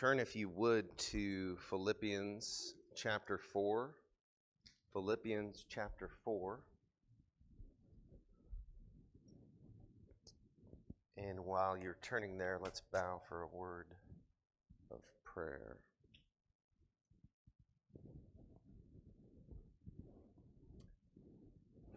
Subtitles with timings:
[0.00, 3.94] Turn, if you would, to Philippians chapter 4.
[4.94, 6.58] Philippians chapter 4.
[11.18, 13.88] And while you're turning there, let's bow for a word
[14.90, 15.76] of prayer.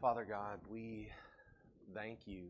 [0.02, 1.08] Father God, we
[1.94, 2.50] thank you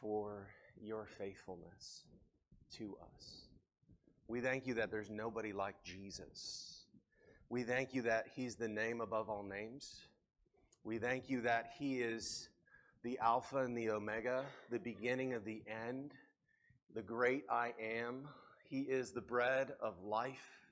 [0.00, 0.46] for
[0.80, 2.04] your faithfulness
[2.76, 3.42] to us.
[4.28, 6.86] We thank you that there's nobody like Jesus.
[7.48, 10.00] We thank you that He's the name above all names.
[10.84, 12.50] We thank you that He is
[13.02, 16.12] the Alpha and the Omega, the beginning of the end,
[16.94, 18.28] the great I am.
[18.68, 20.66] He is the bread of life.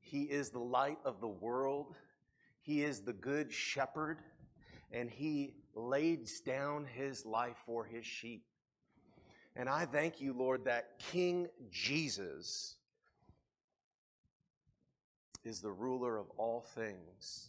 [0.00, 1.94] He is the light of the world.
[2.60, 4.18] He is the good shepherd,
[4.92, 8.44] and He lays down His life for His sheep.
[9.56, 12.76] And I thank you, Lord, that King Jesus
[15.44, 17.48] is the ruler of all things.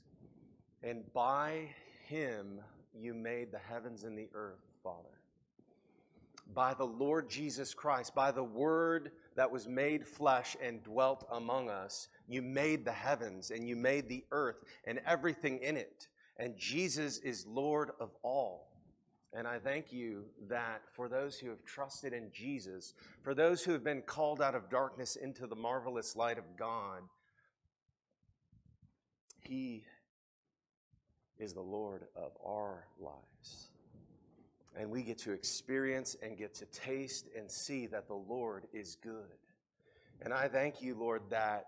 [0.84, 1.70] And by
[2.08, 2.60] him
[2.94, 5.08] you made the heavens and the earth, Father.
[6.54, 11.70] By the Lord Jesus Christ, by the word that was made flesh and dwelt among
[11.70, 16.08] us, you made the heavens and you made the earth and everything in it.
[16.38, 18.71] And Jesus is Lord of all.
[19.34, 22.94] And I thank you that for those who have trusted in Jesus,
[23.24, 27.02] for those who have been called out of darkness into the marvelous light of God,
[29.40, 29.86] He
[31.40, 33.70] is the Lord of our lives.
[34.78, 38.98] And we get to experience and get to taste and see that the Lord is
[39.02, 39.38] good.
[40.22, 41.66] And I thank you, Lord, that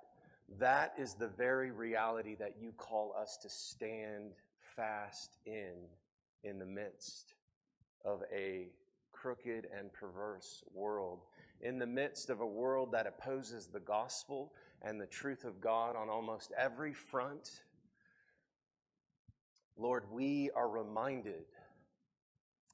[0.60, 4.34] that is the very reality that you call us to stand
[4.76, 5.74] fast in
[6.44, 7.34] in the midst
[8.06, 8.68] of a
[9.12, 11.22] crooked and perverse world.
[11.62, 14.52] In the midst of a world that opposes the gospel
[14.82, 17.50] and the truth of God on almost every front,
[19.78, 21.46] Lord, we are reminded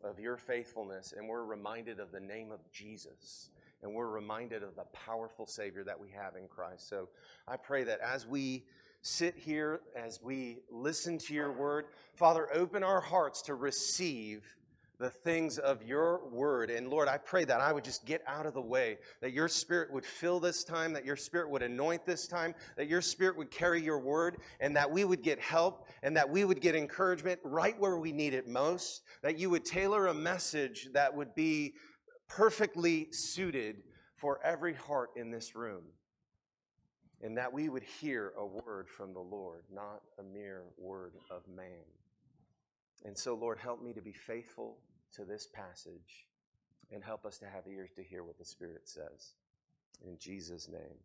[0.03, 3.49] of your faithfulness and we're reminded of the name of Jesus
[3.81, 6.89] and we're reminded of the powerful Savior that we have in Christ.
[6.89, 7.09] So
[7.47, 8.65] I pray that as we
[9.01, 14.43] sit here, as we listen to your word, Father, open our hearts to receive
[14.99, 16.69] the things of your word.
[16.69, 19.47] And Lord, I pray that I would just get out of the way, that your
[19.47, 23.37] spirit would fill this time, that your spirit would anoint this time, that your spirit
[23.37, 26.75] would carry your word, and that we would get help and that we would get
[26.75, 31.33] encouragement right where we need it most, that you would tailor a message that would
[31.33, 31.75] be
[32.27, 33.77] perfectly suited
[34.17, 35.83] for every heart in this room.
[37.21, 41.43] And that we would hear a word from the Lord, not a mere word of
[41.53, 41.85] man.
[43.05, 44.77] And so, Lord, help me to be faithful
[45.15, 46.25] to this passage
[46.91, 49.33] and help us to have ears to hear what the Spirit says.
[50.05, 50.97] In Jesus' name,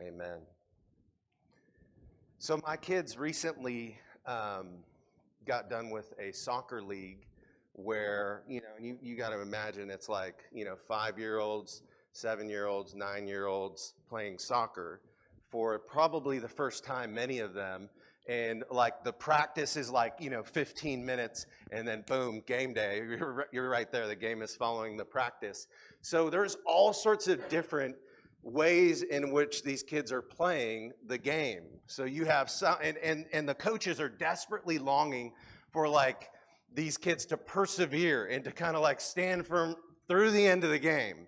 [0.00, 0.38] amen.
[2.38, 4.68] So, my kids recently um,
[5.46, 7.26] got done with a soccer league
[7.72, 11.82] where, you know, you, you got to imagine it's like, you know, five year olds,
[12.12, 15.00] seven year olds, nine year olds playing soccer
[15.50, 17.88] for probably the first time, many of them
[18.28, 22.98] and like the practice is like you know 15 minutes and then boom game day.
[23.08, 24.06] You're, you're right there.
[24.06, 25.66] The game is following the practice.
[26.02, 27.96] So there's all sorts of different
[28.42, 31.64] ways in which these kids are playing the game.
[31.86, 35.32] So you have some and, and, and the coaches are desperately longing
[35.72, 36.30] for like
[36.74, 39.74] these kids to persevere and to kind of like stand firm
[40.06, 41.26] through the end of the game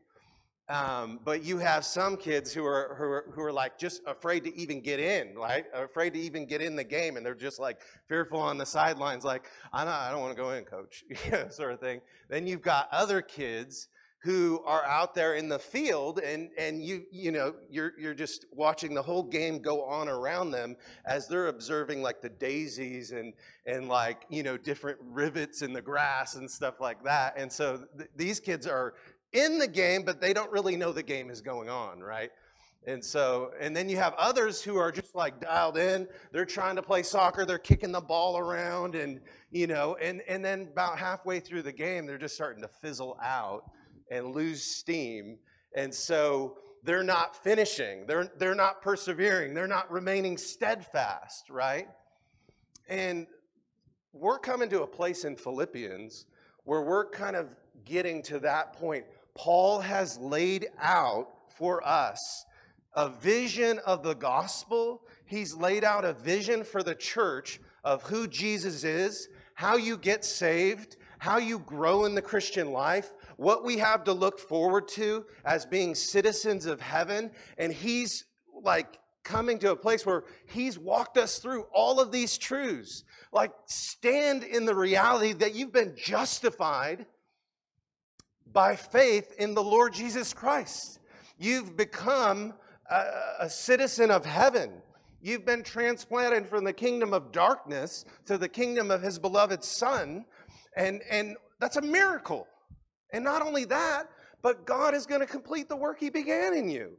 [0.70, 4.44] um, but you have some kids who are, who are who are like just afraid
[4.44, 5.64] to even get in, right?
[5.75, 9.25] Afraid to even get in the game, and they're just like fearful on the sidelines,
[9.25, 11.03] like I don't, I don't want to go in, coach,
[11.50, 12.00] sort of thing.
[12.28, 13.88] Then you've got other kids
[14.22, 18.44] who are out there in the field, and and you you know you're you're just
[18.53, 23.32] watching the whole game go on around them as they're observing like the daisies and
[23.66, 27.34] and like you know different rivets in the grass and stuff like that.
[27.36, 28.95] And so th- these kids are
[29.32, 32.30] in the game, but they don't really know the game is going on, right?
[32.86, 36.09] And so, and then you have others who are just like dialed in.
[36.32, 37.44] They're trying to play soccer.
[37.44, 41.72] They're kicking the ball around, and you know, and and then about halfway through the
[41.72, 43.65] game, they're just starting to fizzle out
[44.10, 45.38] and lose steam.
[45.76, 48.06] And so they're not finishing.
[48.06, 49.53] They're they're not persevering.
[49.53, 51.86] They're not remaining steadfast, right?
[52.88, 53.26] And
[54.15, 56.24] we're coming to a place in Philippians
[56.65, 57.54] where we're kind of
[57.84, 59.04] getting to that point
[59.34, 62.44] Paul has laid out for us
[62.94, 65.03] a vision of the gospel.
[65.24, 70.24] He's laid out a vision for the church of who Jesus is, how you get
[70.24, 75.24] saved, how you grow in the Christian life, what we have to look forward to
[75.44, 77.30] as being citizens of heaven.
[77.59, 78.24] And He's
[78.62, 83.04] like coming to a place where He's walked us through all of these truths.
[83.33, 87.06] Like, stand in the reality that you've been justified
[88.52, 90.98] by faith in the Lord Jesus Christ.
[91.38, 92.54] You've become
[92.91, 93.04] a,
[93.41, 94.72] a citizen of heaven.
[95.22, 100.24] You've been transplanted from the kingdom of darkness to the kingdom of his beloved son.
[100.76, 102.47] And, and that's a miracle.
[103.12, 104.08] And not only that,
[104.42, 106.92] but God is going to complete the work he began in you.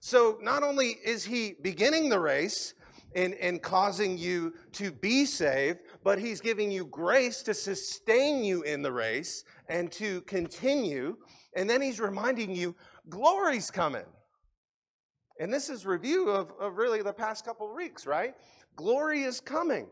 [0.00, 2.74] So not only is he beginning the race
[3.14, 8.62] and, and causing you to be saved, but he's giving you grace to sustain you
[8.62, 11.16] in the race and to continue.
[11.54, 12.74] And then he's reminding you,
[13.08, 14.04] glory's coming.
[15.38, 18.34] And this is review of, of really the past couple weeks, right?
[18.74, 19.86] Glory is coming.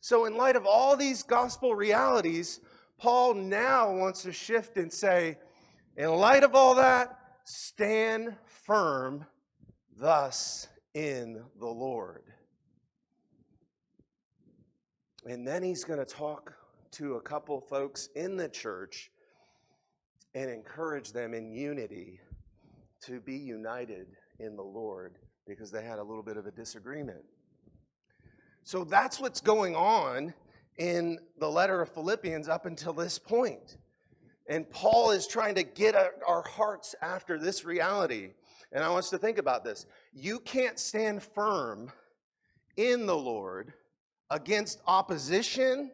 [0.00, 2.60] So, in light of all these gospel realities,
[2.98, 5.38] Paul now wants to shift and say,
[5.96, 9.24] in light of all that, stand firm
[9.96, 12.22] thus in the Lord.
[15.26, 16.52] And then he's going to talk
[16.92, 19.10] to a couple folks in the church
[20.34, 22.20] and encourage them in unity
[23.06, 24.06] to be united
[24.38, 25.16] in the Lord
[25.46, 27.22] because they had a little bit of a disagreement.
[28.64, 30.32] So that's what's going on
[30.78, 33.76] in the letter of Philippians up until this point.
[34.48, 38.30] And Paul is trying to get our hearts after this reality.
[38.72, 39.86] And I want us to think about this.
[40.12, 41.92] You can't stand firm
[42.76, 43.72] in the Lord
[44.30, 45.92] against opposition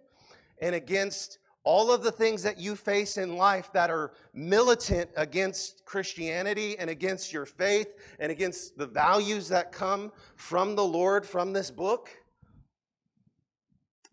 [0.61, 5.85] and against all of the things that you face in life that are militant against
[5.85, 11.53] Christianity and against your faith and against the values that come from the Lord from
[11.53, 12.09] this book,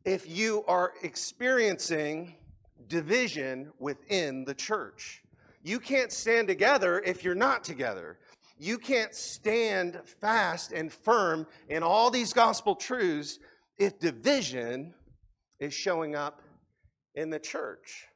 [0.03, 2.35] if you are experiencing
[2.87, 5.23] division within the church.
[5.63, 8.17] You can't stand together if you're not together.
[8.59, 13.39] You can't stand fast and firm in all these gospel truths
[13.77, 14.93] if division
[15.59, 16.41] is showing up
[17.17, 18.07] in the church.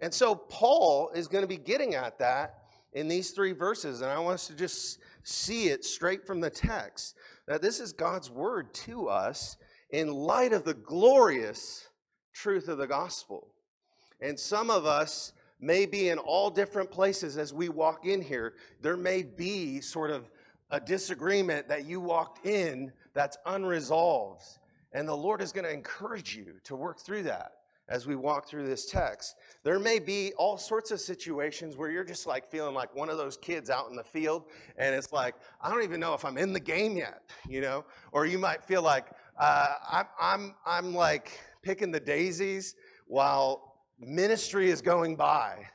[0.00, 2.62] And so Paul is going to be getting at that
[2.94, 4.00] in these three verses.
[4.00, 7.14] And I want us to just see it straight from the text
[7.46, 9.56] that this is God's word to us
[9.90, 11.88] in light of the glorious
[12.32, 13.48] truth of the gospel.
[14.20, 18.54] And some of us may be in all different places as we walk in here.
[18.80, 20.30] There may be sort of
[20.70, 24.44] a disagreement that you walked in that's unresolved.
[24.92, 27.57] And the Lord is going to encourage you to work through that
[27.88, 29.36] as we walk through this text.
[29.64, 33.16] There may be all sorts of situations where you're just like feeling like one of
[33.16, 34.44] those kids out in the field,
[34.76, 37.84] and it's like, I don't even know if I'm in the game yet, you know?
[38.12, 39.06] Or you might feel like,
[39.38, 42.74] uh, I'm, I'm, I'm like picking the daisies
[43.06, 45.66] while ministry is going by.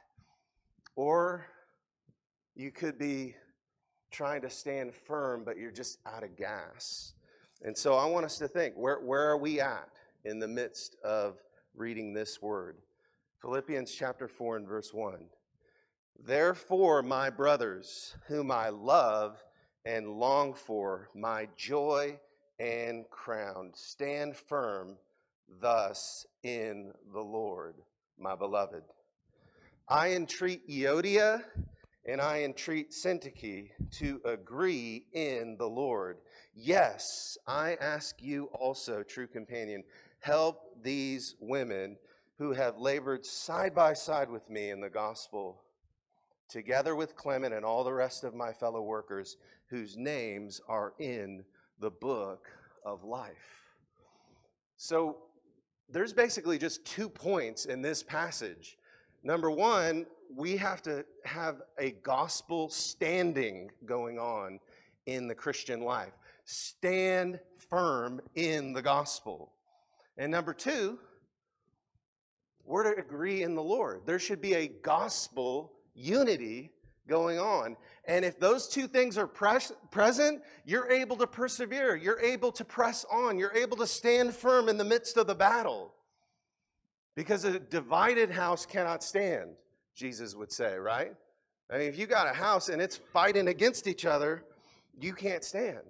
[0.95, 1.47] Or
[2.55, 3.35] you could be
[4.11, 7.13] trying to stand firm, but you're just out of gas.
[7.63, 9.89] And so I want us to think where, where are we at
[10.25, 11.37] in the midst of
[11.75, 12.77] reading this word.
[13.41, 15.25] Philippians chapter 4 and verse 1.
[16.23, 19.43] Therefore, my brothers, whom I love
[19.85, 22.19] and long for, my joy
[22.59, 24.97] and crown, stand firm
[25.61, 27.75] thus in the Lord,
[28.19, 28.83] my beloved.
[29.89, 31.43] I entreat Euodia
[32.05, 36.17] and I entreat Syntyche to agree in the Lord.
[36.53, 39.83] Yes, I ask you also, true companion,
[40.19, 41.97] help these women
[42.37, 45.61] who have labored side by side with me in the gospel,
[46.49, 49.37] together with Clement and all the rest of my fellow workers
[49.67, 51.43] whose names are in
[51.79, 52.47] the book
[52.85, 53.63] of life.
[54.77, 55.17] So
[55.89, 58.77] there's basically just two points in this passage.
[59.23, 64.59] Number one, we have to have a gospel standing going on
[65.05, 66.13] in the Christian life.
[66.45, 69.51] Stand firm in the gospel.
[70.17, 70.99] And number two,
[72.65, 74.01] we're to agree in the Lord.
[74.05, 76.71] There should be a gospel unity
[77.07, 77.75] going on.
[78.05, 81.95] And if those two things are pres- present, you're able to persevere.
[81.95, 83.37] You're able to press on.
[83.37, 85.93] You're able to stand firm in the midst of the battle.
[87.15, 89.51] Because a divided house cannot stand,
[89.95, 91.13] Jesus would say, right?
[91.69, 94.43] I mean, if you got a house and it's fighting against each other,
[94.99, 95.83] you can't stand.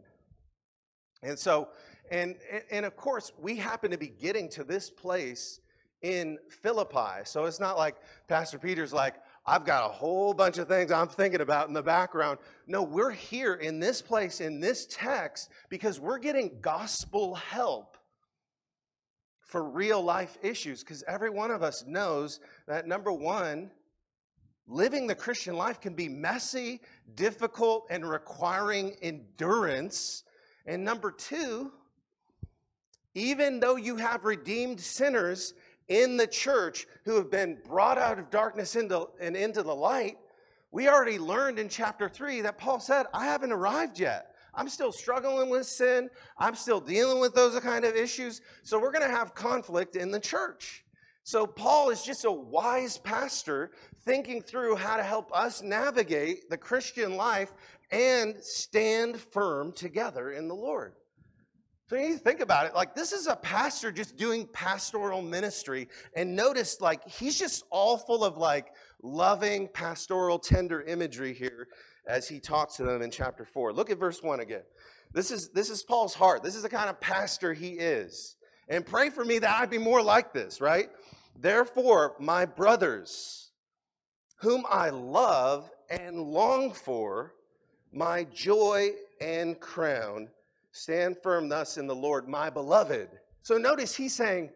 [1.21, 1.69] And so
[2.11, 2.35] and,
[2.71, 5.59] and of course, we happen to be getting to this place
[6.01, 7.23] in Philippi.
[7.23, 7.95] So it's not like
[8.27, 11.83] Pastor Peter's like, I've got a whole bunch of things I'm thinking about in the
[11.83, 12.39] background.
[12.67, 17.97] No, we're here in this place, in this text, because we're getting gospel help
[19.53, 23.69] for real life issues because every one of us knows that number one,
[24.65, 26.81] living the Christian life can be messy,
[27.15, 30.23] difficult, and requiring endurance.
[30.65, 31.71] And number two,
[33.15, 35.53] even though you have redeemed sinners
[35.87, 40.17] in the church who have been brought out of darkness into, and into the light,
[40.71, 44.33] we already learned in chapter 3 that Paul said, I haven't arrived yet.
[44.55, 46.09] I'm still struggling with sin.
[46.37, 48.41] I'm still dealing with those kind of issues.
[48.63, 50.83] So we're going to have conflict in the church.
[51.23, 53.71] So Paul is just a wise pastor
[54.03, 57.53] thinking through how to help us navigate the Christian life
[57.91, 60.93] and stand firm together in the Lord.
[61.89, 65.89] So you think about it, like this is a pastor just doing pastoral ministry.
[66.15, 68.71] And notice, like, he's just all full of like
[69.01, 71.67] loving, pastoral, tender imagery here
[72.07, 73.73] as he talks to them in chapter 4.
[73.73, 74.63] Look at verse 1 again.
[75.13, 76.41] This is, this is Paul's heart.
[76.41, 78.35] This is the kind of pastor he is.
[78.69, 80.89] And pray for me that I'd be more like this, right?
[81.35, 83.51] Therefore, my brothers,
[84.37, 87.33] whom I love and long for,
[87.91, 90.29] my joy and crown,
[90.73, 93.07] stand firm thus in the Lord, my beloved.
[93.43, 94.49] So notice he's saying,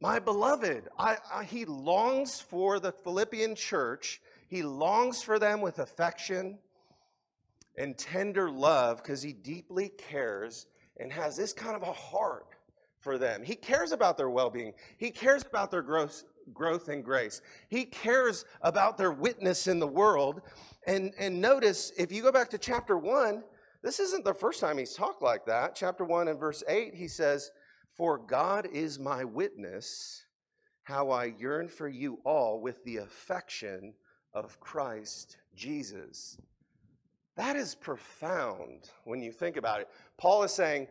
[0.00, 0.90] my beloved.
[0.98, 6.58] I, I, he longs for the Philippian church he longs for them with affection
[7.76, 10.66] and tender love because he deeply cares
[10.98, 12.46] and has this kind of a heart
[12.98, 13.42] for them.
[13.44, 17.84] He cares about their well being, he cares about their growth, growth and grace, he
[17.84, 20.40] cares about their witness in the world.
[20.86, 23.44] And, and notice, if you go back to chapter 1,
[23.82, 25.74] this isn't the first time he's talked like that.
[25.74, 27.50] Chapter 1 and verse 8, he says,
[27.96, 30.24] For God is my witness,
[30.82, 33.94] how I yearn for you all with the affection
[34.34, 36.38] of Christ Jesus.
[37.36, 39.88] That is profound when you think about it.
[40.16, 40.88] Paul is saying,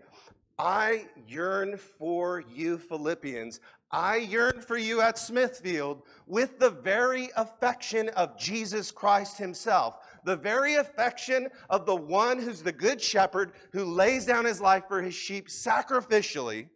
[0.58, 3.60] I yearn for you, Philippians.
[3.92, 9.96] I yearn for you at Smithfield with the very affection of Jesus Christ Himself,
[10.28, 14.84] the very affection of the one who's the good shepherd who lays down his life
[14.86, 16.68] for his sheep sacrificially,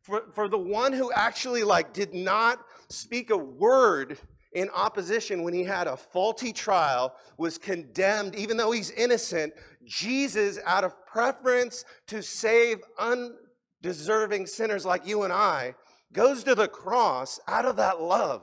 [0.00, 4.16] for, for the one who actually like did not speak a word
[4.54, 9.52] in opposition when he had a faulty trial, was condemned, even though he's innocent,
[9.84, 15.74] Jesus, out of preference to save undeserving sinners like you and I,
[16.14, 18.40] goes to the cross out of that love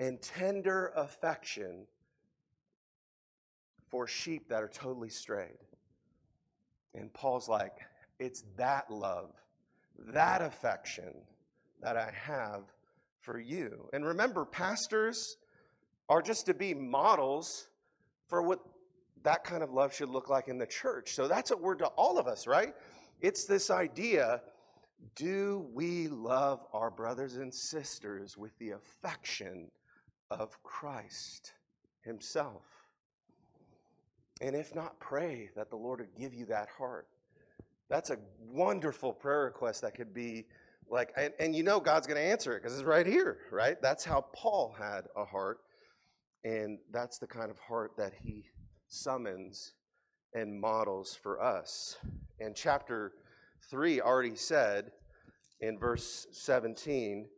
[0.00, 1.86] and tender affection
[3.92, 5.58] for sheep that are totally strayed.
[6.94, 7.74] And Paul's like,
[8.18, 9.30] it's that love,
[10.12, 11.12] that affection
[11.82, 12.62] that I have
[13.20, 13.88] for you.
[13.92, 15.36] And remember, pastors
[16.08, 17.68] are just to be models
[18.28, 18.60] for what
[19.24, 21.14] that kind of love should look like in the church.
[21.14, 22.74] So that's a word to all of us, right?
[23.20, 24.40] It's this idea
[25.16, 29.68] do we love our brothers and sisters with the affection
[30.30, 31.52] of Christ
[32.04, 32.81] Himself?
[34.42, 37.06] And if not, pray that the Lord would give you that heart.
[37.88, 40.46] That's a wonderful prayer request that could be
[40.90, 43.80] like, and, and you know God's going to answer it because it's right here, right?
[43.80, 45.58] That's how Paul had a heart.
[46.42, 48.46] And that's the kind of heart that he
[48.88, 49.74] summons
[50.34, 51.96] and models for us.
[52.40, 53.12] And chapter
[53.70, 54.90] 3 already said
[55.60, 57.28] in verse 17,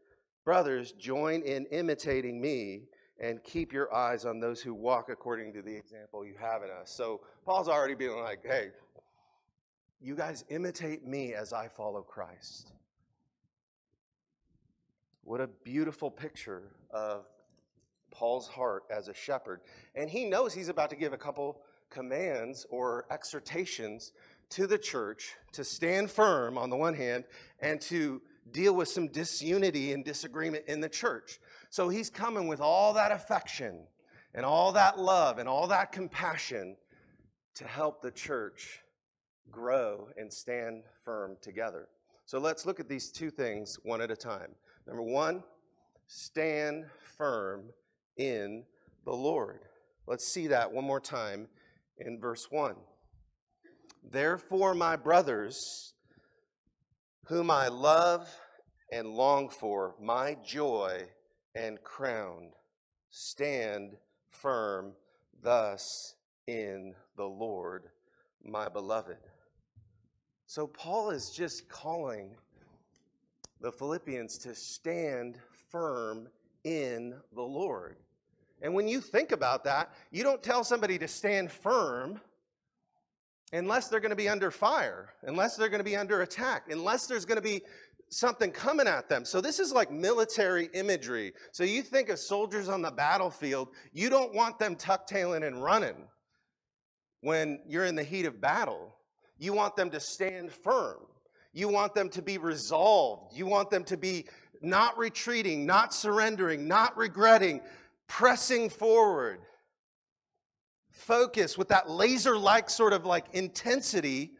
[0.47, 2.85] Brothers, join in imitating me
[3.19, 6.71] and keep your eyes on those who walk according to the example you have in
[6.71, 6.91] us.
[6.91, 8.71] So Paul's already being like, hey,
[10.01, 12.73] you guys imitate me as I follow Christ.
[15.23, 17.25] What a beautiful picture of
[18.11, 19.61] Paul's heart as a shepherd.
[19.95, 24.13] And he knows he's about to give a couple commands or exhortations
[24.51, 27.25] to the church to stand firm on the one hand
[27.61, 28.21] and to
[28.51, 31.39] deal with some disunity and disagreement in the church.
[31.71, 33.87] So he's coming with all that affection
[34.35, 36.77] and all that love and all that compassion
[37.55, 38.81] to help the church
[39.51, 41.89] grow and stand firm together.
[42.27, 44.55] So let's look at these two things one at a time.
[44.87, 45.43] Number one,
[46.07, 46.87] stand
[47.17, 47.71] firm
[48.17, 48.65] in
[49.05, 49.61] the Lord.
[50.07, 51.49] Let's see that one more time
[51.99, 52.75] in verse 1.
[54.11, 55.94] Therefore, my brothers,
[57.27, 58.29] whom I love
[58.93, 61.03] and long for, my joy
[61.55, 62.51] and crown,
[63.11, 63.97] stand
[64.31, 64.93] firm
[65.43, 66.15] thus
[66.47, 67.85] in the Lord,
[68.45, 69.17] my beloved.
[70.47, 72.37] So, Paul is just calling
[73.61, 75.39] the Philippians to stand
[75.71, 76.29] firm
[76.65, 77.97] in the Lord.
[78.61, 82.21] And when you think about that, you don't tell somebody to stand firm
[83.55, 87.07] unless they're going to be under fire, unless they're going to be under attack, unless
[87.07, 87.63] there's going to be
[88.11, 89.25] something coming at them.
[89.25, 91.33] So this is like military imagery.
[91.53, 96.09] So you think of soldiers on the battlefield, you don't want them tucktailing and running
[97.21, 98.95] when you're in the heat of battle.
[99.39, 100.99] You want them to stand firm.
[101.53, 103.37] You want them to be resolved.
[103.37, 104.27] You want them to be
[104.63, 107.61] not retreating, not surrendering, not regretting,
[108.09, 109.41] pressing forward.
[110.95, 114.33] Focus with that laser like sort of like intensity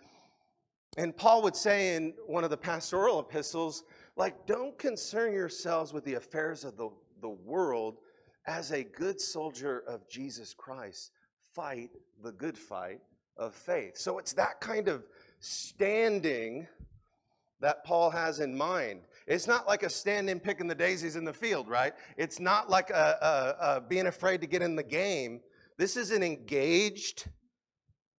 [0.97, 3.85] and Paul would say in one of the pastoral epistles,
[4.17, 7.99] like, don't concern yourselves with the affairs of the, the world
[8.47, 11.11] as a good soldier of Jesus Christ.
[11.55, 11.91] Fight
[12.23, 13.01] the good fight
[13.37, 13.97] of faith.
[13.97, 15.05] So it's that kind of
[15.41, 16.67] standing
[17.61, 19.01] that Paul has in mind.
[19.27, 21.95] It's not like a standing picking the daisies in the field, right?
[22.17, 25.41] It's not like a, a, a being afraid to get in the game.
[25.77, 27.29] This is an engaged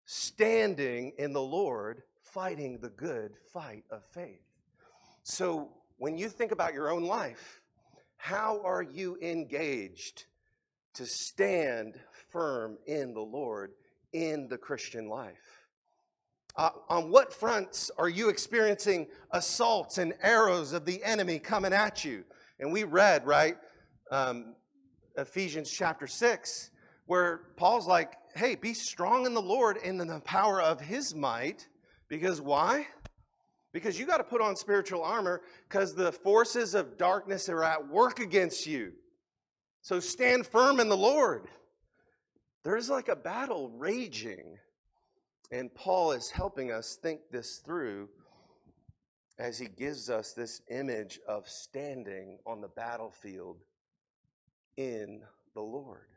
[0.05, 4.41] standing in the Lord fighting the good fight of faith.
[5.23, 7.61] So when you think about your own life,
[8.17, 10.25] how are you engaged
[10.95, 11.97] to stand
[12.29, 13.71] firm in the Lord
[14.11, 15.65] in the Christian life?
[16.57, 22.03] Uh, on what fronts are you experiencing assaults and arrows of the enemy coming at
[22.03, 22.25] you?
[22.59, 23.55] And we read, right,
[24.11, 24.55] um,
[25.17, 26.71] Ephesians chapter 6,
[27.05, 31.15] where Paul's like, hey, be strong in the Lord and in the power of his
[31.15, 31.67] might.
[32.07, 32.87] Because why?
[33.73, 37.87] Because you got to put on spiritual armor because the forces of darkness are at
[37.87, 38.93] work against you.
[39.81, 41.47] So stand firm in the Lord.
[42.63, 44.57] There's like a battle raging.
[45.51, 48.09] And Paul is helping us think this through
[49.37, 53.57] as he gives us this image of standing on the battlefield
[54.77, 55.21] in
[55.53, 56.07] the Lord.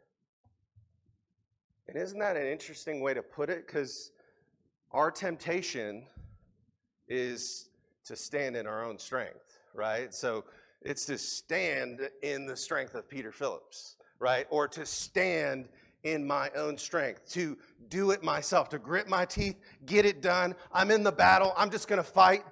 [1.89, 3.67] And isn't that an interesting way to put it?
[3.67, 4.13] Because
[4.93, 6.05] our temptation
[7.09, 7.71] is
[8.05, 10.15] to stand in our own strength, right?
[10.15, 10.45] So
[10.83, 14.47] it's to stand in the strength of Peter Phillips, right?
[14.51, 15.69] Or to stand
[16.05, 17.57] in my own strength, to
[17.89, 20.55] do it myself, to grit my teeth, get it done.
[20.73, 22.45] I'm in the battle, I'm just gonna fight.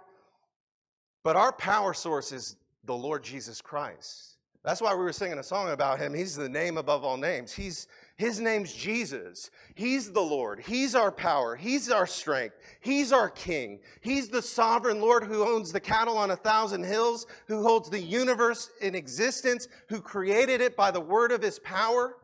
[1.22, 4.36] But our power source is the Lord Jesus Christ.
[4.64, 6.12] That's why we were singing a song about him.
[6.12, 7.52] He's the name above all names.
[7.52, 9.50] He's his name's Jesus.
[9.74, 10.60] He's the Lord.
[10.60, 11.54] He's our power.
[11.54, 12.56] He's our strength.
[12.80, 13.80] He's our King.
[14.00, 18.00] He's the sovereign Lord who owns the cattle on a thousand hills, who holds the
[18.00, 22.16] universe in existence, who created it by the word of his power.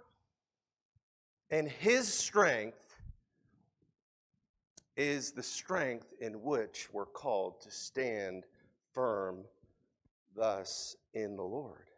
[1.50, 2.78] And his strength
[4.96, 8.44] is the strength in which we're called to stand
[8.94, 9.44] firm
[10.34, 11.91] thus in the Lord.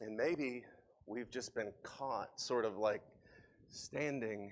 [0.00, 0.64] And maybe
[1.06, 3.02] we've just been caught sort of like
[3.70, 4.50] standing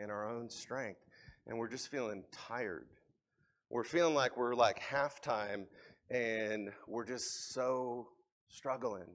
[0.00, 1.00] in our own strength
[1.46, 2.88] and we're just feeling tired.
[3.70, 5.66] We're feeling like we're like halftime
[6.10, 8.08] and we're just so
[8.48, 9.06] struggling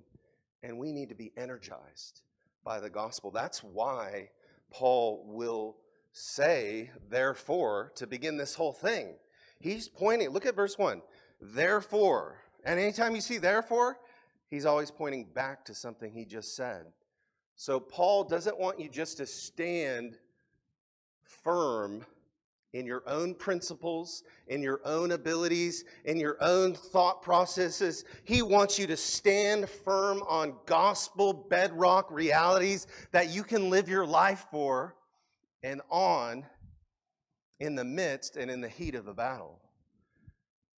[0.63, 2.21] and we need to be energized
[2.63, 3.29] by the gospel.
[3.29, 4.29] That's why
[4.71, 5.75] Paul will
[6.13, 9.15] say, therefore, to begin this whole thing.
[9.59, 11.01] He's pointing, look at verse 1.
[11.41, 13.97] Therefore, and anytime you see therefore,
[14.49, 16.85] he's always pointing back to something he just said.
[17.55, 20.17] So Paul doesn't want you just to stand
[21.23, 22.05] firm
[22.73, 28.05] in your own principles, in your own abilities, in your own thought processes.
[28.23, 34.05] He wants you to stand firm on gospel bedrock realities that you can live your
[34.05, 34.95] life for
[35.63, 36.45] and on
[37.59, 39.59] in the midst and in the heat of the battle.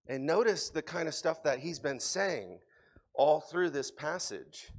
[0.07, 2.61] And notice the kind of stuff that he's been saying
[3.21, 4.71] all through this passage.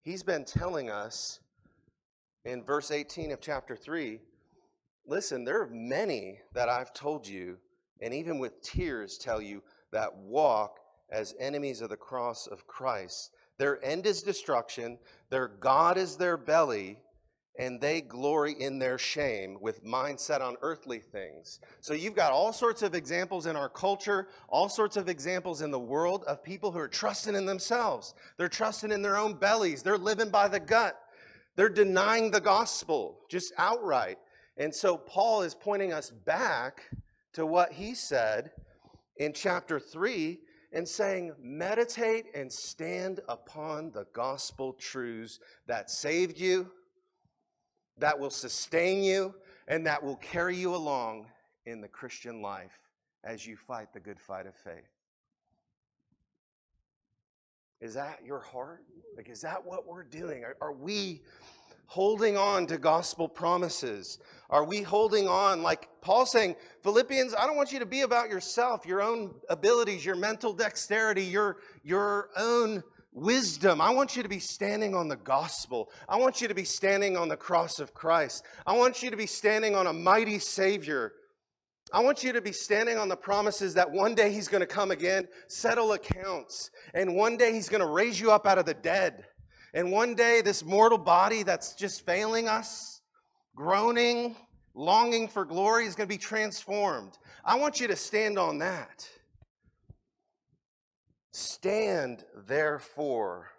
[0.00, 1.38] He's been telling us
[2.46, 4.18] in verse 18 of chapter 3
[5.06, 7.58] listen, there are many that I've told you,
[8.00, 10.78] and even with tears tell you, that walk
[11.10, 13.32] as enemies of the cross of Christ.
[13.58, 14.96] Their end is destruction,
[15.28, 17.00] their God is their belly,
[17.58, 21.60] and they glory in their shame with mindset on earthly things.
[21.80, 25.70] So you've got all sorts of examples in our culture, all sorts of examples in
[25.70, 28.14] the world of people who are trusting in themselves.
[28.36, 29.82] They're trusting in their own bellies.
[29.82, 30.98] They're living by the gut.
[31.56, 34.18] They're denying the gospel just outright.
[34.56, 36.82] And so Paul is pointing us back
[37.32, 38.52] to what he said
[39.16, 40.38] in chapter 3
[40.72, 46.70] and saying, meditate and stand upon the gospel truths that saved you
[48.00, 49.34] that will sustain you
[49.68, 51.26] and that will carry you along
[51.66, 52.78] in the Christian life
[53.22, 54.88] as you fight the good fight of faith.
[57.80, 58.84] Is that your heart?
[59.16, 60.44] Like, is that what we're doing?
[60.44, 61.22] Are, are we
[61.86, 64.18] holding on to gospel promises?
[64.48, 68.28] Are we holding on, like Paul saying, Philippians, I don't want you to be about
[68.28, 73.80] yourself, your own abilities, your mental dexterity, your, your own wisdom.
[73.80, 75.90] I want you to be standing on the gospel.
[76.08, 78.44] I want you to be standing on the cross of Christ.
[78.66, 81.12] I want you to be standing on a mighty Savior.
[81.92, 84.66] I want you to be standing on the promises that one day He's going to
[84.66, 88.66] come again, settle accounts, and one day He's going to raise you up out of
[88.66, 89.24] the dead.
[89.72, 93.02] And one day, this mortal body that's just failing us,
[93.54, 94.36] groaning,
[94.74, 97.18] longing for glory, is going to be transformed.
[97.44, 99.08] I want you to stand on that.
[101.32, 103.50] Stand, therefore,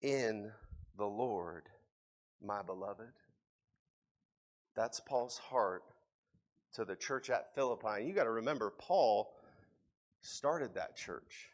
[0.00, 0.50] in
[0.96, 1.68] the Lord,
[2.42, 3.12] my beloved.
[4.74, 5.82] That's Paul's heart
[6.74, 8.04] to the church at Philippi.
[8.04, 9.34] You got to remember, Paul
[10.20, 11.50] started that church.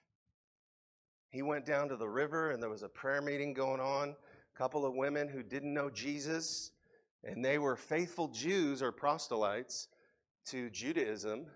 [1.30, 4.10] He went down to the river and there was a prayer meeting going on.
[4.10, 6.72] A couple of women who didn't know Jesus,
[7.24, 9.88] and they were faithful Jews or proselytes
[10.46, 11.46] to Judaism.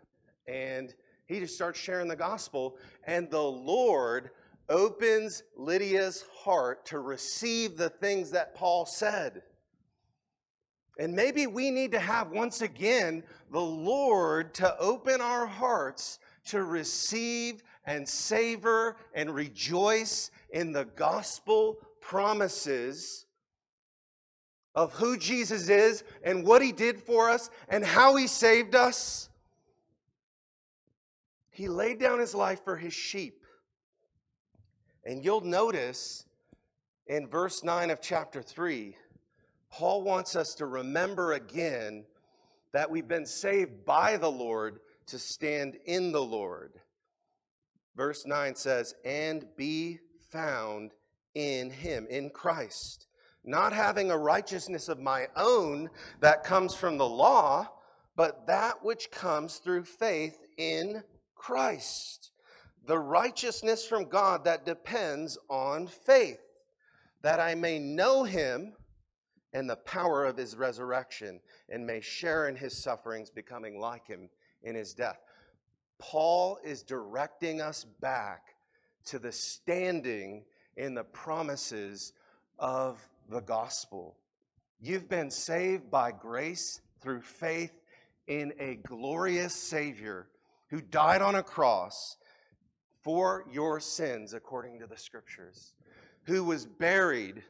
[0.47, 0.95] And
[1.27, 4.31] he just starts sharing the gospel, and the Lord
[4.69, 9.43] opens Lydia's heart to receive the things that Paul said.
[10.99, 16.63] And maybe we need to have once again the Lord to open our hearts to
[16.63, 23.27] receive and savor and rejoice in the gospel promises
[24.75, 29.29] of who Jesus is and what he did for us and how he saved us.
[31.57, 33.43] He laid down his life for his sheep.
[35.07, 36.27] And you'll notice
[37.07, 38.95] in verse 9 of chapter 3,
[39.71, 42.05] Paul wants us to remember again
[42.75, 46.75] that we've been saved by the Lord to stand in the Lord.
[47.97, 50.93] Verse 9 says, And be found
[51.35, 53.07] in him, in Christ,
[53.45, 55.89] not having a righteousness of my own
[56.21, 57.67] that comes from the law,
[58.15, 61.03] but that which comes through faith in
[61.47, 62.33] Christ,
[62.89, 66.41] the righteousness from God that depends on faith,
[67.23, 68.73] that I may know him
[69.53, 74.29] and the power of his resurrection and may share in his sufferings, becoming like him
[74.65, 75.21] in his death.
[76.01, 78.43] Paul is directing us back
[79.05, 82.13] to the standing in the promises
[82.59, 82.99] of
[83.31, 84.17] the gospel.
[84.81, 87.81] You've been saved by grace through faith
[88.27, 90.27] in a glorious Savior
[90.71, 92.17] who died on a cross
[93.03, 95.75] for your sins, according to the scriptures,
[96.25, 97.43] who was buried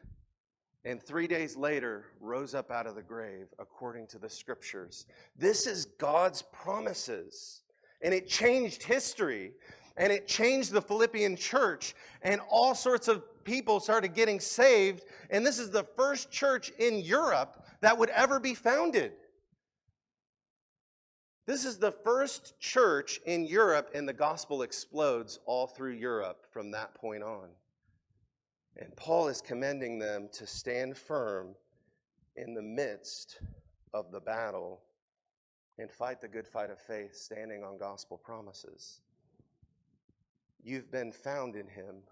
[0.85, 5.07] and three days later rose up out of the grave, according to the scriptures.
[5.37, 7.63] This is God's promises.
[8.03, 9.53] And it changed history
[9.97, 15.05] and it changed the Philippian church, and all sorts of people started getting saved.
[15.31, 19.13] And this is the first church in Europe that would ever be founded.
[21.47, 26.73] This is the first church in Europe, and the gospel explodes all through Europe from
[26.73, 27.51] that point on.
[28.77, 31.55] And Paul is commending them to stand firm
[32.35, 33.39] in the midst
[33.95, 34.81] of the battle
[35.79, 39.01] and fight the good fight of faith, standing on gospel promises.
[40.65, 42.03] You've been found in him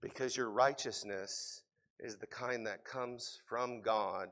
[0.00, 1.62] because your righteousness
[2.00, 4.30] is the kind that comes from God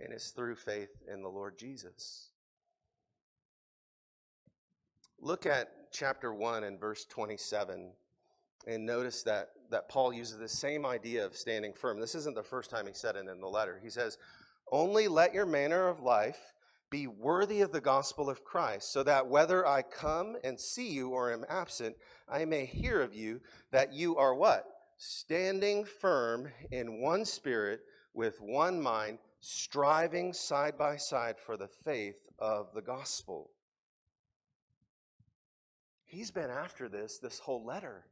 [0.00, 2.29] and is through faith in the Lord Jesus.
[5.22, 7.92] Look at chapter 1 and verse 27
[8.66, 12.00] and notice that, that Paul uses the same idea of standing firm.
[12.00, 13.78] This isn't the first time he said it in the letter.
[13.82, 14.16] He says,
[14.72, 16.38] Only let your manner of life
[16.90, 21.10] be worthy of the gospel of Christ, so that whether I come and see you
[21.10, 21.96] or am absent,
[22.28, 23.40] I may hear of you
[23.72, 24.64] that you are what?
[24.96, 27.80] Standing firm in one spirit,
[28.14, 33.50] with one mind, striving side by side for the faith of the gospel.
[36.10, 38.04] He's been after this this whole letter,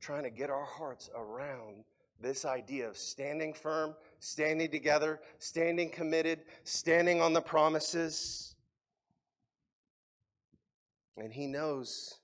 [0.00, 1.84] trying to get our hearts around
[2.20, 8.54] this idea of standing firm, standing together, standing committed, standing on the promises.
[11.16, 12.18] And he knows,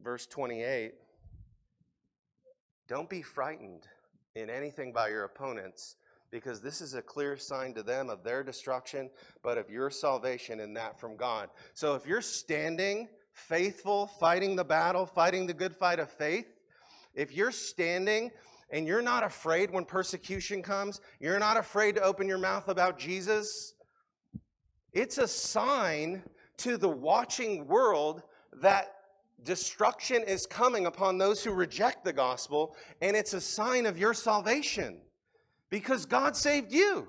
[0.00, 0.94] verse 28,
[2.86, 3.88] don't be frightened
[4.36, 5.96] in anything by your opponents,
[6.30, 9.10] because this is a clear sign to them of their destruction,
[9.42, 11.50] but of your salvation and that from God.
[11.74, 16.46] So if you're standing faithful, fighting the battle, fighting the good fight of faith,
[17.14, 18.30] if you're standing
[18.70, 22.98] and you're not afraid when persecution comes, you're not afraid to open your mouth about
[22.98, 23.74] Jesus,
[24.92, 26.22] it's a sign
[26.58, 28.22] to the watching world
[28.54, 28.94] that
[29.44, 34.14] destruction is coming upon those who reject the gospel, and it's a sign of your
[34.14, 34.98] salvation.
[35.68, 37.08] Because God saved you.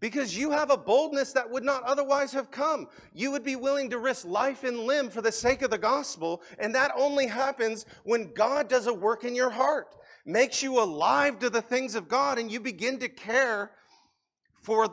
[0.00, 2.88] Because you have a boldness that would not otherwise have come.
[3.12, 6.42] You would be willing to risk life and limb for the sake of the gospel,
[6.58, 11.38] and that only happens when God does a work in your heart, makes you alive
[11.40, 13.72] to the things of God, and you begin to care
[14.54, 14.88] for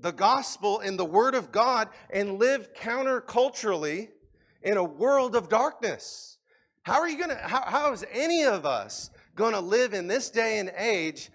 [0.00, 4.08] the gospel and the word of God and live counterculturally
[4.62, 6.38] in a world of darkness.
[6.82, 10.06] How are you going to, how, how is any of us going to live in
[10.06, 11.30] this day and age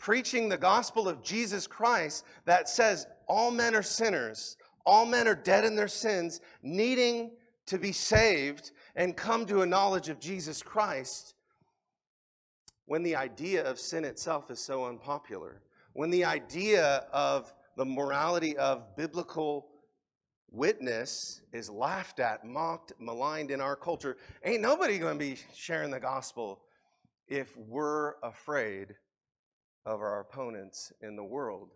[0.00, 5.36] preaching the gospel of Jesus Christ that says all men are sinners, all men are
[5.36, 7.30] dead in their sins, needing
[7.66, 11.34] to be saved and come to a knowledge of Jesus Christ
[12.86, 15.62] when the idea of sin itself is so unpopular?
[15.92, 19.68] when the idea of the morality of biblical
[20.50, 25.90] witness is laughed at, mocked, maligned in our culture, ain't nobody going to be sharing
[25.90, 26.60] the gospel
[27.28, 28.94] if we're afraid
[29.84, 31.70] of our opponents in the world.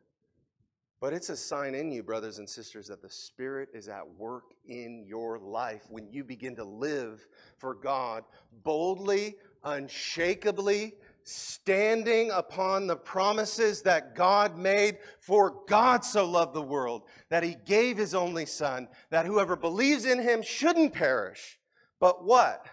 [1.01, 4.55] But it's a sign in you, brothers and sisters, that the Spirit is at work
[4.67, 7.27] in your life when you begin to live
[7.59, 8.25] for God
[8.63, 14.99] boldly, unshakably, standing upon the promises that God made.
[15.21, 20.07] For God so loved the world that he gave his only Son, that whoever believes
[20.07, 21.59] in him shouldn't perish,
[22.01, 22.67] but what?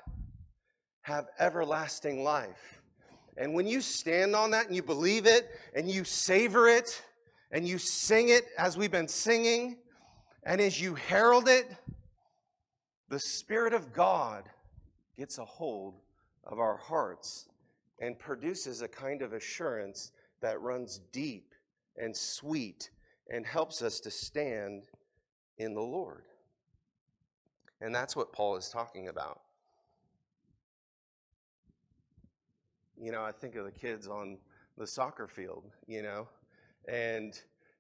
[1.01, 2.80] Have everlasting life.
[3.37, 7.01] And when you stand on that and you believe it and you savor it
[7.51, 9.77] and you sing it as we've been singing,
[10.43, 11.67] and as you herald it,
[13.09, 14.49] the Spirit of God
[15.17, 15.95] gets a hold
[16.45, 17.47] of our hearts
[17.99, 21.53] and produces a kind of assurance that runs deep
[21.97, 22.89] and sweet
[23.29, 24.83] and helps us to stand
[25.57, 26.23] in the Lord.
[27.79, 29.41] And that's what Paul is talking about.
[33.01, 34.37] You know, I think of the kids on
[34.77, 36.27] the soccer field, you know,
[36.87, 37.33] and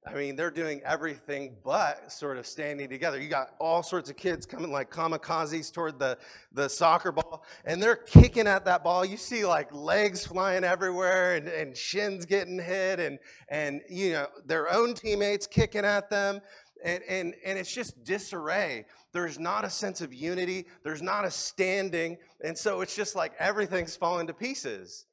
[0.03, 3.21] I mean, they're doing everything but sort of standing together.
[3.21, 6.17] You got all sorts of kids coming like kamikazes toward the,
[6.53, 9.05] the soccer ball, and they're kicking at that ball.
[9.05, 14.27] You see like legs flying everywhere and, and shins getting hit, and, and, you know,
[14.47, 16.39] their own teammates kicking at them.
[16.83, 18.85] And, and, and it's just disarray.
[19.13, 22.17] There's not a sense of unity, there's not a standing.
[22.43, 25.05] And so it's just like everything's falling to pieces.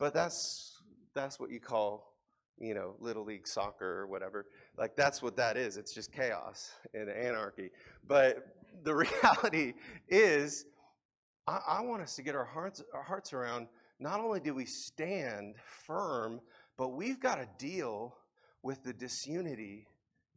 [0.00, 0.82] But that's,
[1.14, 2.10] that's what you call
[2.60, 4.46] you know, little league soccer or whatever.
[4.76, 5.76] Like that's what that is.
[5.78, 7.70] It's just chaos and anarchy.
[8.06, 9.72] But the reality
[10.08, 10.66] is,
[11.46, 13.66] I, I want us to get our hearts, our hearts around.
[13.98, 15.54] Not only do we stand
[15.86, 16.40] firm,
[16.76, 18.14] but we've got to deal
[18.62, 19.86] with the disunity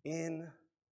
[0.05, 0.47] in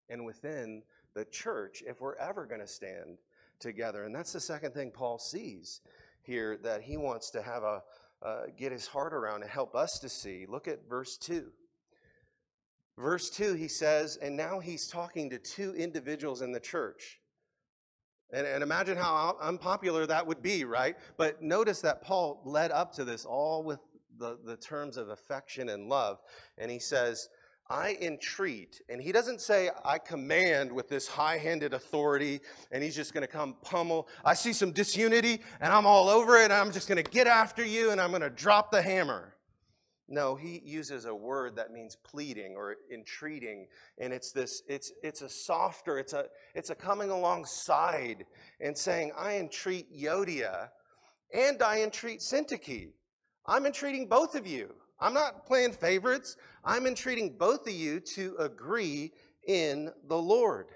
[0.10, 3.18] and within the church if we're ever going to stand
[3.60, 4.04] together.
[4.04, 5.82] And that's the second thing Paul sees
[6.24, 7.82] here that he wants to have a,
[8.24, 10.46] uh, get his heart around and help us to see.
[10.48, 11.52] Look at verse 2.
[12.98, 17.20] Verse 2, he says, and now he's talking to two individuals in the church.
[18.32, 20.96] And, and imagine how unpopular that would be, right?
[21.18, 23.80] But notice that Paul led up to this all with
[24.18, 26.20] the, the terms of affection and love.
[26.58, 27.28] And he says,
[27.72, 32.98] I entreat, and he doesn't say, I command with this high handed authority, and he's
[32.98, 34.10] just going to come pummel.
[34.26, 37.28] I see some disunity, and I'm all over it, and I'm just going to get
[37.28, 39.36] after you, and I'm going to drop the hammer.
[40.10, 45.22] No, he uses a word that means pleading or entreating, and it's this, it's, it's
[45.22, 48.26] a softer, it's a, it's a coming alongside
[48.60, 50.68] and saying, I entreat Euodia,
[51.34, 52.90] and I entreat Syntyche.
[53.46, 54.74] I'm entreating both of you.
[55.02, 56.38] I'm not playing favorites.
[56.64, 59.12] I'm entreating both of you to agree
[59.48, 60.68] in the Lord.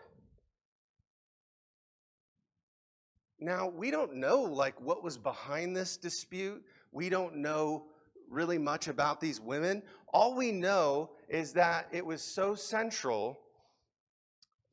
[3.39, 6.63] Now, we don't know like what was behind this dispute.
[6.91, 7.85] We don't know
[8.27, 9.83] really much about these women.
[10.11, 13.39] All we know is that it was so central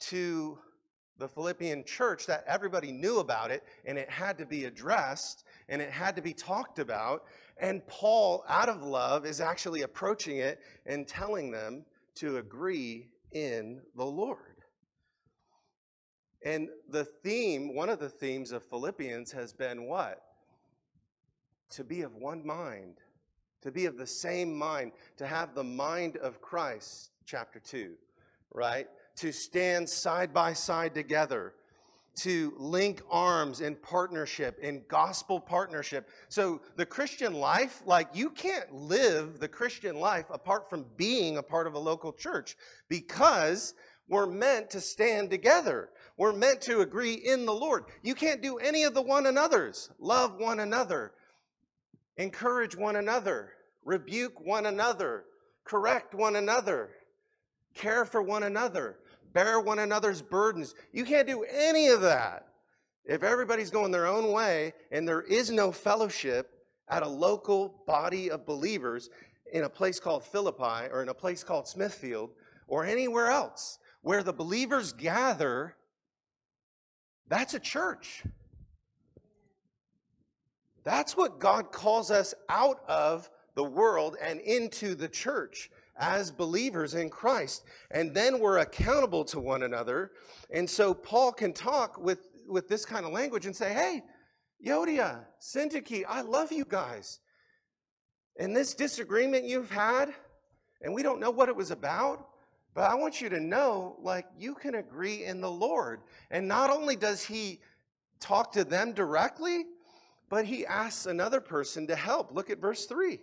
[0.09, 0.59] to
[1.19, 5.83] the Philippian church that everybody knew about it and it had to be addressed and
[5.83, 7.25] it had to be talked about.
[7.59, 11.85] And Paul, out of love, is actually approaching it and telling them
[12.17, 14.39] to agree in the Lord.
[16.45, 20.23] And the theme, one of the themes of Philippians has been what?
[21.71, 22.99] To be of one mind,
[23.63, 27.95] to be of the same mind, to have the mind of Christ, chapter 2,
[28.53, 28.89] right?
[29.17, 31.55] To stand side by side together,
[32.15, 36.09] to link arms in partnership, in gospel partnership.
[36.29, 41.43] So the Christian life, like you can't live the Christian life apart from being a
[41.43, 42.57] part of a local church
[42.89, 43.75] because
[44.09, 45.89] we're meant to stand together.
[46.17, 47.85] We're meant to agree in the Lord.
[48.03, 49.91] You can't do any of the one another's.
[49.99, 51.13] Love one another,
[52.19, 53.53] encourage one another,
[53.85, 55.25] rebuke one another,
[55.65, 56.91] correct one another,
[57.75, 58.99] care for one another,
[59.33, 60.75] bear one another's burdens.
[60.93, 62.47] You can't do any of that
[63.05, 66.51] if everybody's going their own way and there is no fellowship
[66.89, 69.11] at a local body of believers
[69.53, 72.31] in a place called Philippi or in a place called Smithfield
[72.67, 75.77] or anywhere else where the believers gather,
[77.29, 78.23] that's a church.
[80.85, 86.95] That's what God calls us out of the world and into the church as believers
[86.95, 87.65] in Christ.
[87.91, 90.13] And then we're accountable to one another.
[90.51, 94.03] And so Paul can talk with, with this kind of language and say, hey,
[94.65, 97.21] Euodia, Syntyche, I love you guys.
[98.39, 100.15] And this disagreement you've had,
[100.81, 102.29] and we don't know what it was about,
[102.75, 106.01] but I want you to know, like, you can agree in the Lord.
[106.31, 107.61] And not only does he
[108.19, 109.67] talk to them directly,
[110.31, 112.33] but he asks another person to help.
[112.33, 113.21] Look at verse 3.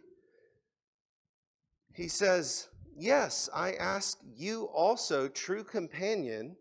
[1.99, 6.55] He says, Yes, I ask you also, true companion,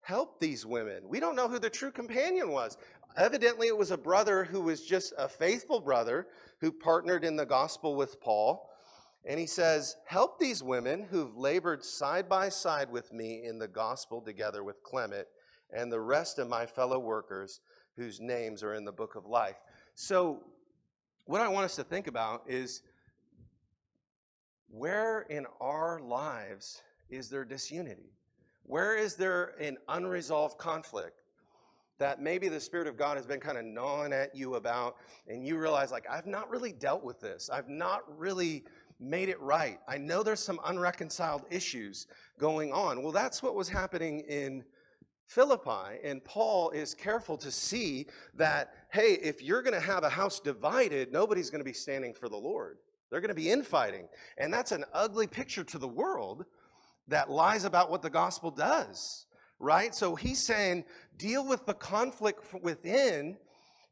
[0.00, 1.02] help these women.
[1.06, 2.78] We don't know who the true companion was.
[3.18, 6.26] Evidently, it was a brother who was just a faithful brother
[6.62, 8.70] who partnered in the gospel with Paul.
[9.26, 13.68] And he says, Help these women who've labored side by side with me in the
[13.68, 15.26] gospel together with Clement
[15.70, 17.60] and the rest of my fellow workers
[17.94, 19.56] whose names are in the book of life.
[19.94, 20.44] So,
[21.26, 22.80] what I want us to think about is
[24.70, 28.12] where in our lives is there disunity?
[28.64, 31.20] Where is there an unresolved conflict?
[32.00, 34.96] that maybe the Spirit of God has been kind of gnawing at you about,
[35.28, 37.50] and you realize, like, I've not really dealt with this.
[37.52, 38.64] I've not really
[38.98, 39.78] made it right.
[39.86, 42.06] I know there's some unreconciled issues
[42.38, 43.02] going on.
[43.02, 44.64] Well, that's what was happening in
[45.26, 50.08] Philippi, and Paul is careful to see that, hey, if you're going to have a
[50.08, 52.78] house divided, nobody's going to be standing for the Lord.
[53.10, 54.08] They're going to be infighting.
[54.38, 56.44] And that's an ugly picture to the world
[57.08, 59.26] that lies about what the gospel does
[59.60, 59.94] right?
[59.94, 60.84] So he's saying,
[61.18, 63.36] deal with the conflict within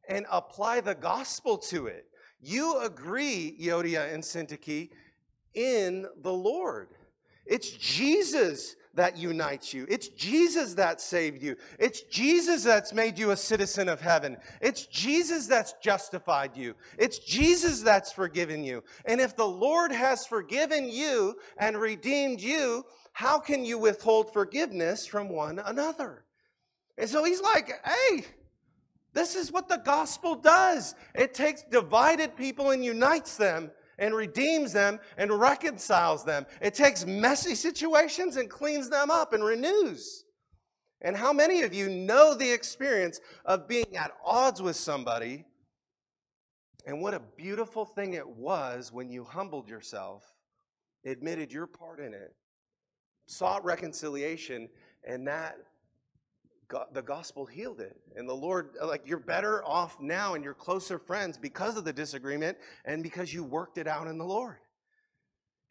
[0.09, 2.07] and apply the gospel to it.
[2.41, 4.91] You agree, Euodia and Syntyche,
[5.55, 6.89] in the Lord.
[7.45, 9.87] It's Jesus that unites you.
[9.89, 11.57] It's Jesus that saved you.
[11.79, 14.37] It's Jesus that's made you a citizen of heaven.
[14.61, 16.75] It's Jesus that's justified you.
[16.99, 18.83] It's Jesus that's forgiven you.
[19.05, 25.07] And if the Lord has forgiven you and redeemed you, how can you withhold forgiveness
[25.07, 26.25] from one another?
[26.97, 28.25] And so he's like, hey,
[29.13, 30.95] this is what the gospel does.
[31.15, 36.47] It takes divided people and unites them and redeems them and reconciles them.
[36.61, 40.25] It takes messy situations and cleans them up and renews.
[41.01, 45.45] And how many of you know the experience of being at odds with somebody?
[46.87, 50.25] And what a beautiful thing it was when you humbled yourself,
[51.05, 52.35] admitted your part in it,
[53.27, 54.69] sought reconciliation,
[55.05, 55.57] and that
[56.93, 57.97] the gospel healed it.
[58.17, 61.93] And the Lord, like, you're better off now and you're closer friends because of the
[61.93, 64.57] disagreement and because you worked it out in the Lord.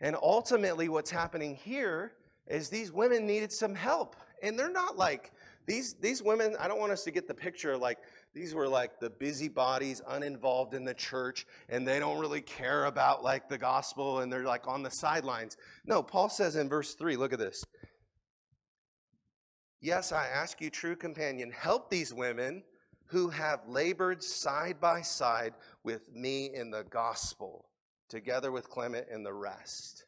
[0.01, 2.13] And ultimately, what's happening here
[2.47, 4.15] is these women needed some help.
[4.41, 5.31] And they're not like,
[5.65, 7.97] these, these women, I don't want us to get the picture like
[8.33, 13.23] these were like the busybodies uninvolved in the church and they don't really care about
[13.23, 15.57] like the gospel and they're like on the sidelines.
[15.85, 17.63] No, Paul says in verse 3, look at this.
[19.79, 22.63] Yes, I ask you, true companion, help these women
[23.05, 27.69] who have labored side by side with me in the gospel,
[28.09, 30.05] together with Clement and the rest.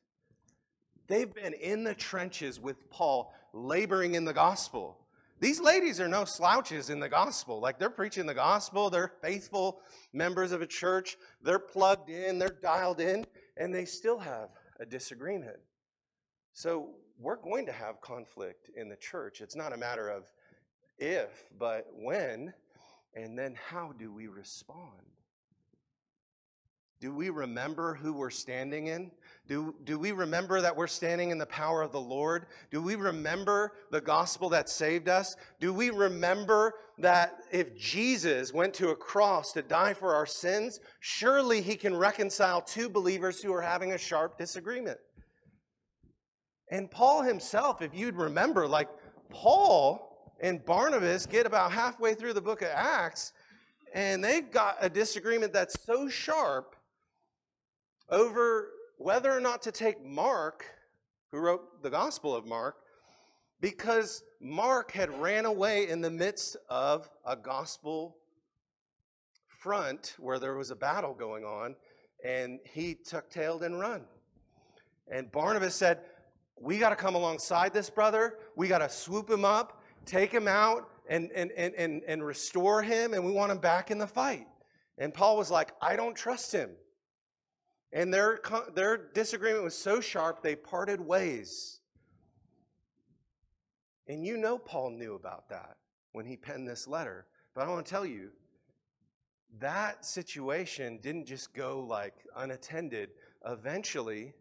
[1.08, 4.97] They've been in the trenches with Paul, laboring in the gospel.
[5.39, 7.62] These ladies are no slouches in the gospel.
[7.62, 9.79] Like they're preaching the gospel, they're faithful
[10.12, 14.86] members of a church, they're plugged in, they're dialed in, and they still have a
[14.86, 15.58] disagreement.
[16.53, 19.41] So we're going to have conflict in the church.
[19.41, 20.23] It's not a matter of
[20.97, 22.53] if, but when,
[23.13, 25.03] and then how do we respond?
[27.01, 29.12] Do we remember who we're standing in?
[29.47, 32.47] Do, do we remember that we're standing in the power of the Lord?
[32.71, 35.38] Do we remember the gospel that saved us?
[35.61, 40.82] Do we remember that if Jesus went to a cross to die for our sins,
[40.99, 44.99] surely he can reconcile two believers who are having a sharp disagreement?
[46.70, 48.89] And Paul himself, if you'd remember, like
[49.30, 53.34] Paul and Barnabas get about halfway through the book of Acts,
[53.93, 56.76] and they've got a disagreement that's so sharp
[58.09, 60.65] over whether or not to take Mark,
[61.32, 62.76] who wrote the Gospel of Mark,
[63.61, 68.17] because Mark had ran away in the midst of a gospel
[69.47, 71.76] front where there was a battle going on
[72.24, 74.03] and he took tailed and run.
[75.11, 75.99] And Barnabas said,
[76.62, 78.36] We got to come alongside this brother.
[78.55, 82.82] We got to swoop him up, take him out, and, and, and, and, and restore
[82.82, 84.47] him, and we want him back in the fight.
[84.97, 86.72] And Paul was like, I don't trust him.
[87.91, 88.39] And their,
[88.76, 91.80] their disagreement was so sharp, they parted ways.
[94.07, 95.78] And you know Paul knew about that
[96.12, 97.26] when he penned this letter.
[97.55, 98.30] But I want to tell you,
[99.60, 103.10] that situation didn't just go like unattended.
[103.45, 104.34] Eventually,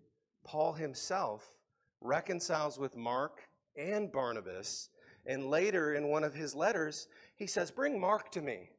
[0.44, 1.57] Paul himself
[2.00, 3.42] reconciles with Mark
[3.76, 4.88] and Barnabas.
[5.26, 8.70] And later in one of his letters, he says, Bring Mark to me.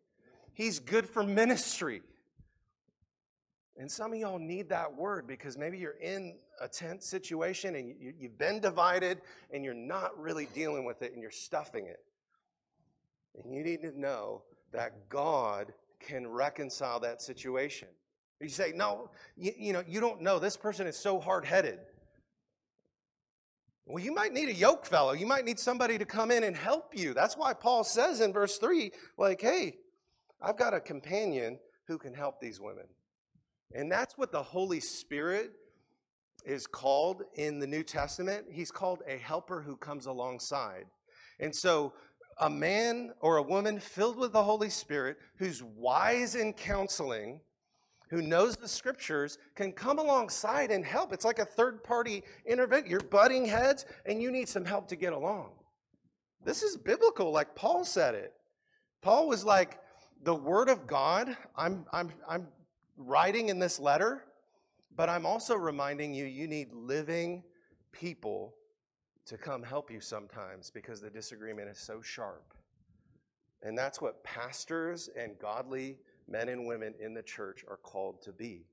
[0.54, 2.02] He's good for ministry.
[3.78, 7.96] And some of y'all need that word because maybe you're in a tense situation and
[7.98, 9.22] you, have been divided
[9.54, 12.02] and you're not really dealing with it and you're stuffing it.
[13.42, 14.44] And you need to know
[14.74, 17.88] that God can reconcile that situation.
[18.42, 20.40] You say, no, you, you know, you don't know.
[20.40, 21.80] This person is so hard headed.
[23.90, 25.14] Well, you might need a yoke fellow.
[25.14, 27.16] You might need somebody to come in and help you.
[27.16, 29.78] That's why Paul says in verse 3, like, hey,
[30.40, 32.86] I've got a companion who can help these women.
[33.74, 35.54] And that's what the Holy Spirit
[36.46, 38.46] is called in the New Testament.
[38.52, 40.86] He's called a helper who comes alongside.
[41.40, 41.94] And so,
[42.40, 47.42] a man or a woman filled with the Holy Spirit who's wise in counseling,
[48.10, 51.14] who knows the scriptures, can come alongside and help.
[51.14, 52.90] It's like a third party intervention.
[52.90, 55.52] You're butting heads and you need some help to get along.
[56.44, 58.34] This is biblical, like Paul said it.
[59.02, 59.80] Paul was like,
[60.24, 62.48] the word of God, I'm, I'm, I'm
[62.98, 64.26] writing in this letter,
[64.96, 67.44] but I'm also reminding you you need living
[67.92, 68.54] people
[69.26, 72.54] to come help you sometimes because the disagreement is so sharp.
[73.62, 75.98] And that's what pastors and godly
[76.30, 78.66] men and women in the church are called to be.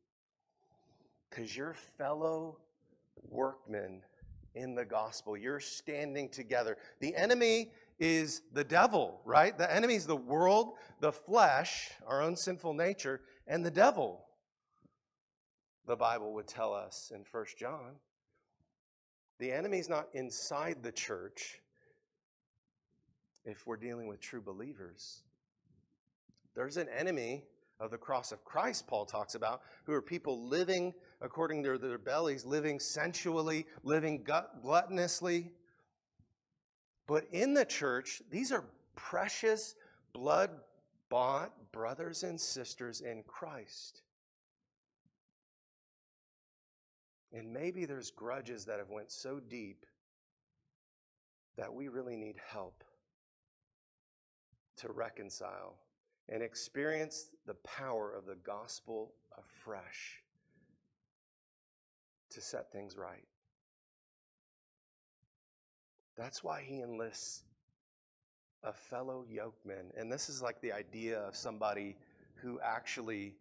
[1.31, 2.59] Because you're fellow
[3.29, 4.03] workmen
[4.55, 5.37] in the gospel.
[5.37, 6.77] You're standing together.
[7.01, 9.57] The enemy is the devil, right?
[9.57, 14.25] The enemy is the world, the flesh, our own sinful nature, and the devil.
[15.87, 17.97] The Bible would tell us in First John.
[19.39, 21.61] The enemy's not inside the church
[23.45, 25.23] if we're dealing with true believers.
[26.57, 27.45] There's an enemy
[27.79, 31.99] of the cross of Christ, Paul talks about, who are people living according to their
[31.99, 35.51] bellies, living sensually, living gut- gluttonously.
[37.07, 39.75] But in the church, these are precious,
[40.15, 40.51] blood
[41.11, 44.01] bought brothers and sisters in Christ.
[47.33, 49.85] And maybe there's grudges that have went so deep
[51.59, 52.83] that we really need help
[54.79, 55.77] to reconcile
[56.29, 60.23] and experience the power of the gospel afresh
[62.31, 63.25] to set things right.
[66.17, 67.45] That's why he enlists
[68.65, 69.91] a fellow yokeman.
[69.97, 71.97] And this is like the idea of somebody
[72.35, 73.35] who actually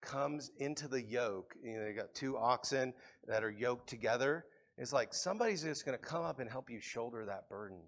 [0.00, 1.54] comes into the yoke.
[1.62, 2.94] You know, you got two oxen
[3.26, 4.46] that are yoked together.
[4.78, 7.80] It's like somebody's just going to come up and help you shoulder that burden.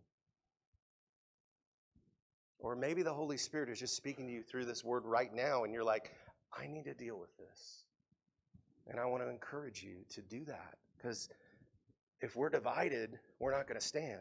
[2.63, 5.65] Or maybe the Holy Spirit is just speaking to you through this word right now,
[5.65, 6.13] and you're like,
[6.57, 7.85] I need to deal with this.
[8.87, 11.29] And I want to encourage you to do that because
[12.21, 14.21] if we're divided, we're not going to stand.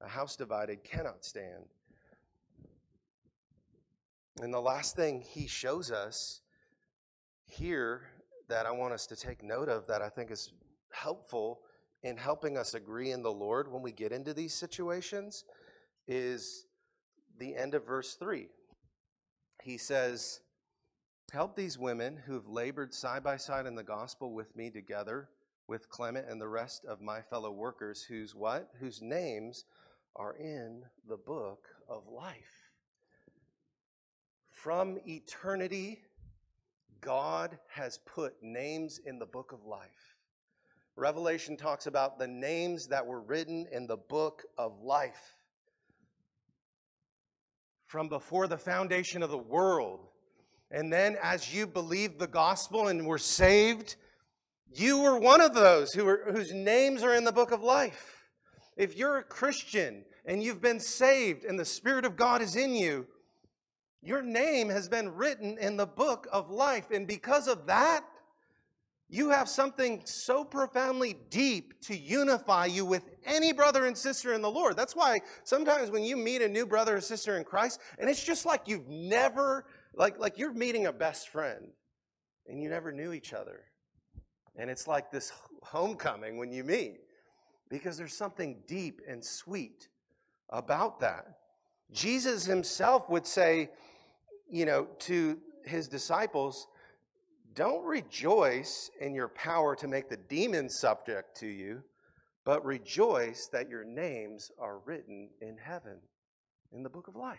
[0.00, 1.64] A house divided cannot stand.
[4.40, 6.40] And the last thing he shows us
[7.46, 8.02] here
[8.48, 10.52] that I want us to take note of that I think is
[10.92, 11.60] helpful
[12.02, 15.44] in helping us agree in the Lord when we get into these situations
[16.08, 16.66] is
[17.40, 18.46] the end of verse 3.
[19.64, 20.40] He says,
[21.32, 25.28] Help these women who have labored side by side in the gospel with me together
[25.66, 28.68] with Clement and the rest of my fellow workers whose what?
[28.80, 29.64] Whose names
[30.16, 32.70] are in the book of life.
[34.50, 36.00] From eternity,
[37.00, 40.16] God has put names in the book of life.
[40.96, 45.36] Revelation talks about the names that were written in the book of life.
[47.90, 50.06] From before the foundation of the world.
[50.70, 53.96] And then, as you believed the gospel and were saved,
[54.72, 58.28] you were one of those who whose names are in the book of life.
[58.76, 62.76] If you're a Christian and you've been saved and the Spirit of God is in
[62.76, 63.08] you,
[64.02, 66.92] your name has been written in the book of life.
[66.92, 68.04] And because of that,
[69.10, 74.40] you have something so profoundly deep to unify you with any brother and sister in
[74.40, 74.76] the Lord.
[74.76, 78.24] That's why sometimes when you meet a new brother or sister in Christ, and it's
[78.24, 81.72] just like you've never, like, like you're meeting a best friend
[82.46, 83.64] and you never knew each other.
[84.56, 85.32] And it's like this
[85.62, 87.00] homecoming when you meet
[87.68, 89.88] because there's something deep and sweet
[90.50, 91.26] about that.
[91.92, 93.70] Jesus himself would say,
[94.48, 96.68] you know, to his disciples,
[97.54, 101.82] don't rejoice in your power to make the demons subject to you,
[102.44, 105.98] but rejoice that your names are written in heaven
[106.72, 107.38] in the book of life.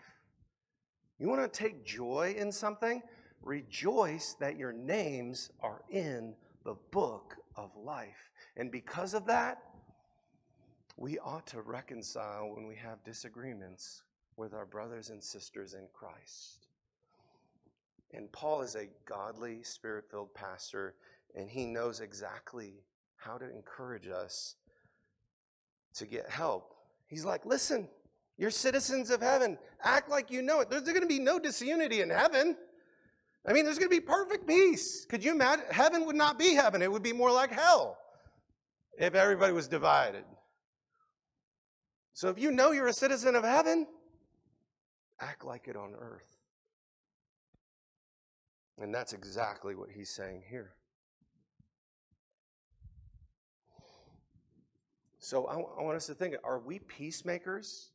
[1.18, 3.02] You want to take joy in something?
[3.42, 6.34] Rejoice that your names are in
[6.64, 8.30] the book of life.
[8.56, 9.58] And because of that,
[10.96, 14.02] we ought to reconcile when we have disagreements
[14.36, 16.66] with our brothers and sisters in Christ.
[18.12, 20.94] And Paul is a godly, spirit filled pastor,
[21.34, 22.74] and he knows exactly
[23.16, 24.56] how to encourage us
[25.94, 26.74] to get help.
[27.06, 27.88] He's like, listen,
[28.36, 29.58] you're citizens of heaven.
[29.82, 30.70] Act like you know it.
[30.70, 32.56] There's going to be no disunity in heaven.
[33.46, 35.04] I mean, there's going to be perfect peace.
[35.06, 35.64] Could you imagine?
[35.70, 37.98] Heaven would not be heaven, it would be more like hell
[38.98, 40.24] if everybody was divided.
[42.14, 43.86] So if you know you're a citizen of heaven,
[45.18, 46.41] act like it on earth.
[48.82, 50.72] And that's exactly what he's saying here.
[55.20, 57.90] So I, I, want us to think are we peacemakers?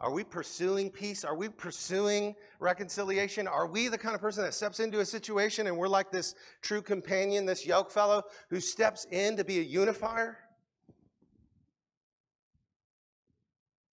[0.00, 1.24] Are we pursuing peace?
[1.24, 3.46] Are we pursuing reconciliation?
[3.46, 6.34] Are we the kind of person that steps into a situation and we're like this
[6.62, 10.36] true companion, this yoke fellow who steps in to be a unifier?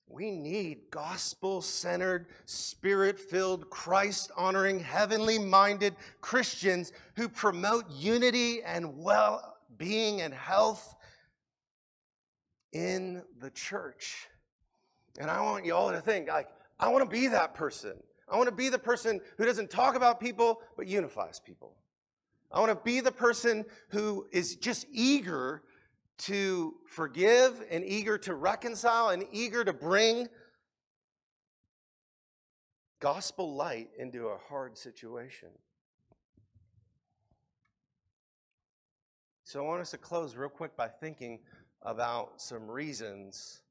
[0.10, 8.98] We need gospel centered, spirit filled, Christ honoring, heavenly minded Christians who promote unity and
[8.98, 10.96] well being and health
[12.74, 14.28] in the church.
[15.20, 16.50] And I want you all to think like,
[16.80, 17.94] I want to be that person.
[18.32, 21.76] I want to be the person who doesn't talk about people, but unifies people.
[22.52, 25.64] I want to be the person who is just eager
[26.20, 30.28] to forgive and eager to reconcile and eager to bring
[33.00, 35.50] gospel light into a hard situation.
[39.44, 41.40] So I want us to close real quick by thinking
[41.82, 43.62] about some reasons.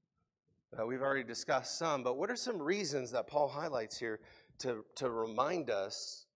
[0.76, 4.20] Uh, we've already discussed some, but what are some reasons that Paul highlights here
[4.58, 6.26] to, to remind us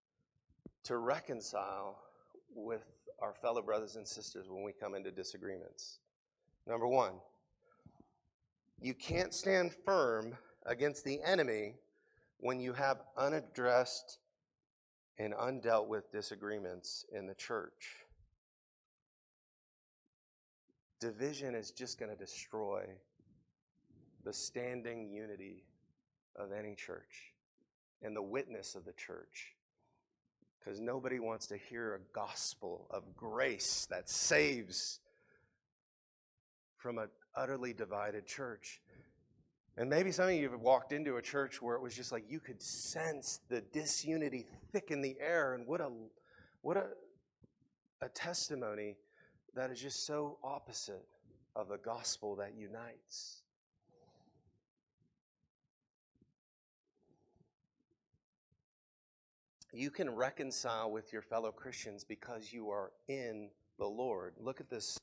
[0.84, 1.98] to reconcile
[2.54, 2.84] with
[3.22, 6.00] our fellow brothers and sisters when we come into disagreements?
[6.66, 7.14] Number one,
[8.80, 11.76] you can't stand firm against the enemy
[12.38, 14.18] when you have unaddressed
[15.18, 17.96] and undealt with disagreements in the church.
[20.98, 22.84] Division is just going to destroy
[24.24, 25.64] the standing unity
[26.36, 27.34] of any church
[28.02, 29.54] and the witness of the church.
[30.62, 35.00] Because nobody wants to hear a gospel of grace that saves
[36.76, 38.80] from an utterly divided church.
[39.76, 42.24] And maybe some of you have walked into a church where it was just like
[42.28, 45.88] you could sense the disunity thick in the air, and what a
[46.60, 46.84] what a
[48.02, 48.96] a testimony
[49.54, 51.06] that is just so opposite
[51.56, 53.41] of the gospel that unites.
[59.72, 63.48] You can reconcile with your fellow Christians because you are in
[63.78, 64.34] the Lord.
[64.38, 64.98] Look at this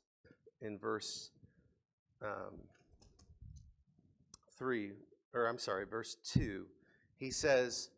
[0.62, 1.32] in verse
[2.22, 2.60] um,
[4.60, 4.92] 3,
[5.34, 6.68] or I'm sorry, verse 2,
[7.18, 7.90] he says,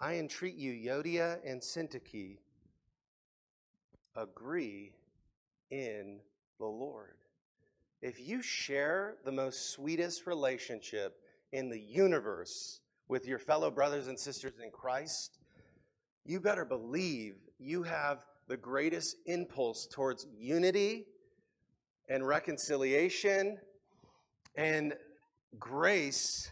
[0.00, 2.36] I entreat you, Euodia and Syntyche,
[4.14, 4.92] agree
[5.70, 6.20] in
[6.58, 7.16] the Lord.
[8.00, 11.18] If you share the most sweetest relationship
[11.52, 15.38] in the universe with your fellow brothers and sisters in Christ,
[16.28, 18.18] you better believe you have
[18.48, 21.06] the greatest impulse towards unity
[22.08, 23.58] and reconciliation
[24.56, 24.94] and
[25.58, 26.50] grace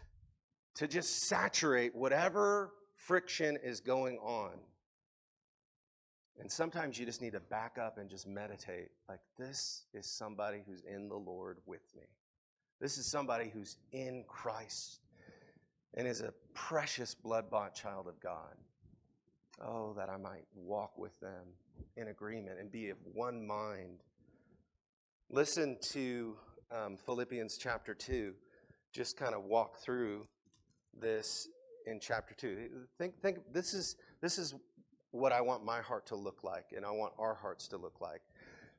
[0.74, 4.52] to just saturate whatever friction is going on.
[6.40, 10.62] And sometimes you just need to back up and just meditate like, this is somebody
[10.66, 12.02] who's in the Lord with me.
[12.80, 15.00] This is somebody who's in Christ
[15.94, 18.56] and is a precious blood bought child of God.
[19.62, 21.46] Oh, that I might walk with them
[21.96, 24.00] in agreement and be of one mind
[25.30, 26.36] Listen to
[26.70, 28.34] um, Philippians chapter 2.
[28.92, 30.26] Just kind of walk through
[31.00, 31.48] this
[31.86, 32.68] in chapter 2.
[32.98, 34.54] Think, think this, is, this is
[35.10, 38.00] what I want my heart to look like, and I want our hearts to look
[38.00, 38.20] like.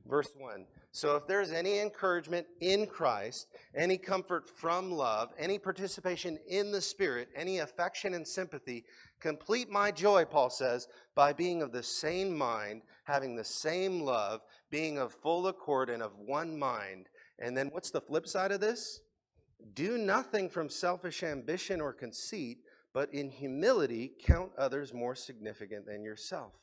[0.08, 0.66] verse 1.
[0.96, 6.80] So if there's any encouragement in Christ, any comfort from love, any participation in the
[6.80, 8.86] Spirit, any affection and sympathy,
[9.20, 14.40] complete my joy, Paul says, by being of the same mind, having the same love,
[14.72, 17.10] being of full accord and of one mind.
[17.40, 19.02] And then what's the flip side of this?
[19.74, 22.60] Do nothing from selfish ambition or conceit,
[22.94, 26.54] but in humility count others more significant than yourself.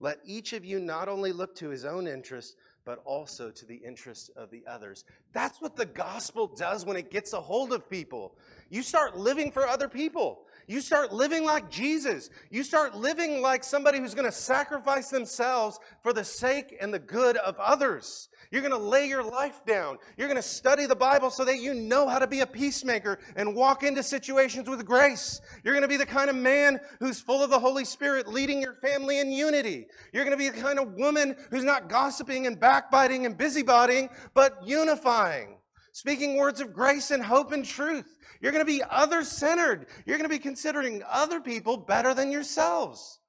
[0.00, 3.76] Let each of you not only look to his own interest, but also to the
[3.76, 5.04] interest of the others.
[5.32, 8.36] That's what the gospel does when it gets a hold of people.
[8.74, 10.40] You start living for other people.
[10.66, 12.28] You start living like Jesus.
[12.50, 16.98] You start living like somebody who's going to sacrifice themselves for the sake and the
[16.98, 18.28] good of others.
[18.50, 19.98] You're going to lay your life down.
[20.16, 23.20] You're going to study the Bible so that you know how to be a peacemaker
[23.36, 25.40] and walk into situations with grace.
[25.62, 28.60] You're going to be the kind of man who's full of the Holy Spirit, leading
[28.60, 29.86] your family in unity.
[30.12, 34.08] You're going to be the kind of woman who's not gossiping and backbiting and busybodying,
[34.34, 35.58] but unifying,
[35.94, 38.18] speaking words of grace and hope and truth.
[38.40, 39.86] You're going to be other centered.
[40.04, 43.20] You're going to be considering other people better than yourselves.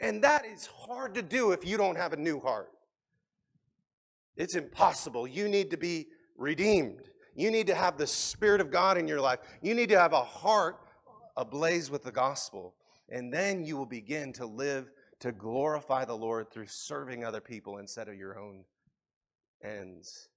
[0.00, 2.70] And that is hard to do if you don't have a new heart.
[4.34, 5.28] It's impossible.
[5.28, 6.06] You need to be
[6.38, 7.02] redeemed.
[7.36, 9.40] You need to have the Spirit of God in your life.
[9.60, 10.78] You need to have a heart
[11.36, 12.74] ablaze with the gospel.
[13.10, 14.90] And then you will begin to live
[15.20, 18.64] to glorify the Lord through serving other people instead of your own
[19.62, 20.30] ends.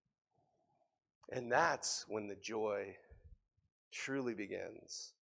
[1.32, 2.96] And that's when the joy
[3.92, 5.14] truly begins.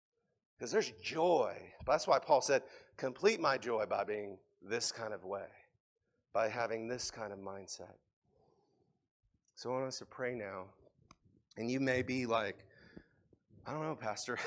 [0.56, 1.56] Because there's joy.
[1.86, 2.62] That's why Paul said,
[2.96, 5.46] complete my joy by being this kind of way,
[6.32, 7.96] by having this kind of mindset.
[9.54, 10.64] So I want us to pray now.
[11.56, 12.58] And you may be like,
[13.66, 14.38] I don't know, Pastor.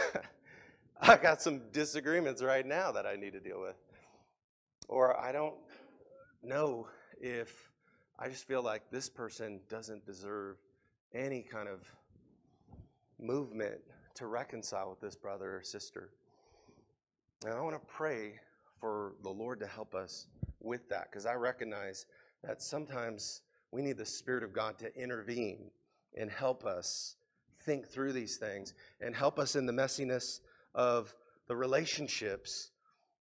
[1.02, 3.76] I got some disagreements right now that I need to deal with.
[4.88, 5.56] Or I don't
[6.42, 6.88] know
[7.20, 7.72] if
[8.20, 10.58] I just feel like this person doesn't deserve
[11.14, 11.82] any kind of
[13.20, 13.80] movement
[14.16, 16.10] to reconcile with this brother or sister.
[17.46, 18.36] And I want to pray
[18.80, 20.28] for the Lord to help us
[20.60, 22.06] with that because I recognize
[22.44, 23.42] that sometimes
[23.72, 25.72] we need the Spirit of God to intervene
[26.16, 27.16] and help us
[27.66, 30.40] think through these things and help us in the messiness
[30.76, 31.14] of
[31.48, 32.72] the relationships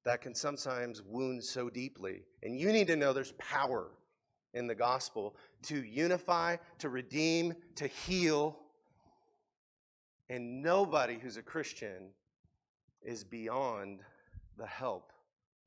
[0.04, 2.24] that can sometimes wound so deeply.
[2.44, 3.92] And you need to know there's power
[4.54, 8.58] in the gospel to unify, to redeem, to heal,
[10.30, 12.10] and nobody who's a Christian
[13.02, 14.00] is beyond
[14.58, 15.12] the help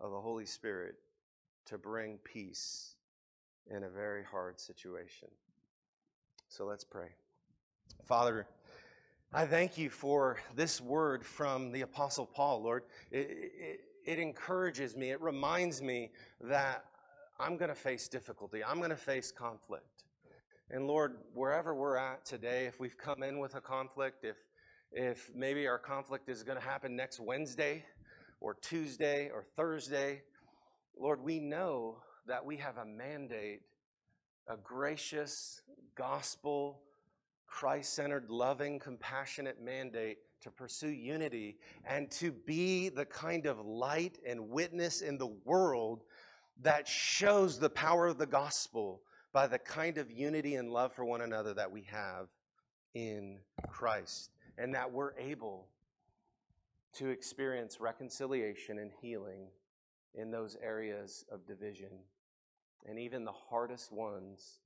[0.00, 0.94] of the Holy Spirit
[1.66, 2.94] to bring peace
[3.70, 5.28] in a very hard situation.
[6.48, 7.08] So let's pray.
[8.04, 8.46] Father,
[9.32, 12.84] I thank you for this word from the Apostle Paul, Lord.
[13.10, 16.84] It, it, it encourages me, it reminds me that
[17.38, 20.04] I'm going to face difficulty, I'm going to face conflict.
[20.70, 24.36] And Lord, wherever we're at today, if we've come in with a conflict, if
[24.94, 27.84] if maybe our conflict is going to happen next Wednesday
[28.40, 30.22] or Tuesday or Thursday.
[30.96, 33.62] Lord, we know that we have a mandate,
[34.46, 35.62] a gracious,
[35.96, 36.80] gospel,
[37.46, 44.18] Christ centered, loving, compassionate mandate to pursue unity and to be the kind of light
[44.26, 46.04] and witness in the world
[46.62, 49.02] that shows the power of the gospel
[49.32, 52.28] by the kind of unity and love for one another that we have
[52.94, 53.38] in
[53.68, 55.66] Christ and that we're able
[56.94, 59.48] to experience reconciliation and healing
[60.14, 61.90] in those areas of division.
[62.86, 64.60] And even the hardest ones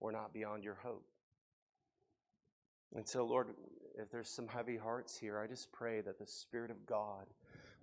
[0.00, 1.06] were not beyond your hope.
[2.94, 3.48] And so, Lord,
[3.96, 7.26] if there's some heavy hearts here, I just pray that the Spirit of God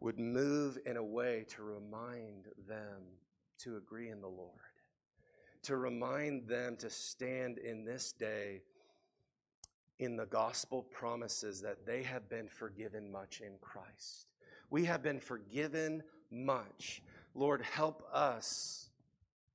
[0.04, 3.04] would move in a way to remind them
[3.58, 4.52] to agree in the Lord,
[5.64, 8.62] to remind them to stand in this day
[10.00, 14.28] in the gospel promises that they have been forgiven much in Christ.
[14.70, 17.02] We have been forgiven much.
[17.34, 18.90] Lord, help us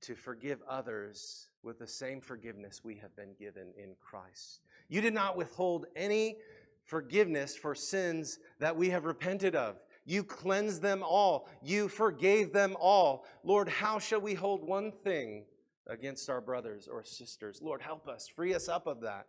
[0.01, 4.61] to forgive others with the same forgiveness we have been given in Christ.
[4.87, 6.37] You did not withhold any
[6.85, 9.75] forgiveness for sins that we have repented of.
[10.09, 11.47] You cleansed them all.
[11.61, 13.25] You forgave them all.
[13.43, 15.43] Lord, how shall we hold one thing
[15.85, 17.61] against our brothers or sisters?
[17.61, 18.27] Lord, help us.
[18.27, 19.27] Free us up of that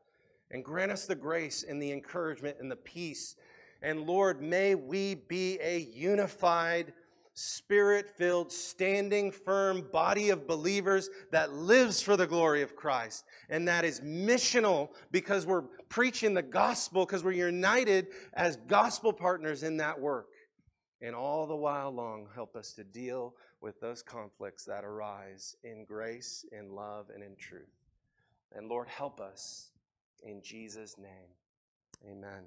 [0.50, 3.36] and grant us the grace and the encouragement and the peace.
[3.82, 6.94] And Lord, may we be a unified,
[7.34, 13.26] spirit filled, standing firm body of believers that lives for the glory of Christ.
[13.50, 19.62] And that is missional because we're preaching the gospel, because we're united as gospel partners
[19.62, 20.28] in that work.
[21.02, 25.84] And all the while long, help us to deal with those conflicts that arise in
[25.84, 27.86] grace, in love, and in truth.
[28.52, 29.70] And Lord, help us
[30.22, 31.30] in Jesus' name.
[32.10, 32.44] Amen.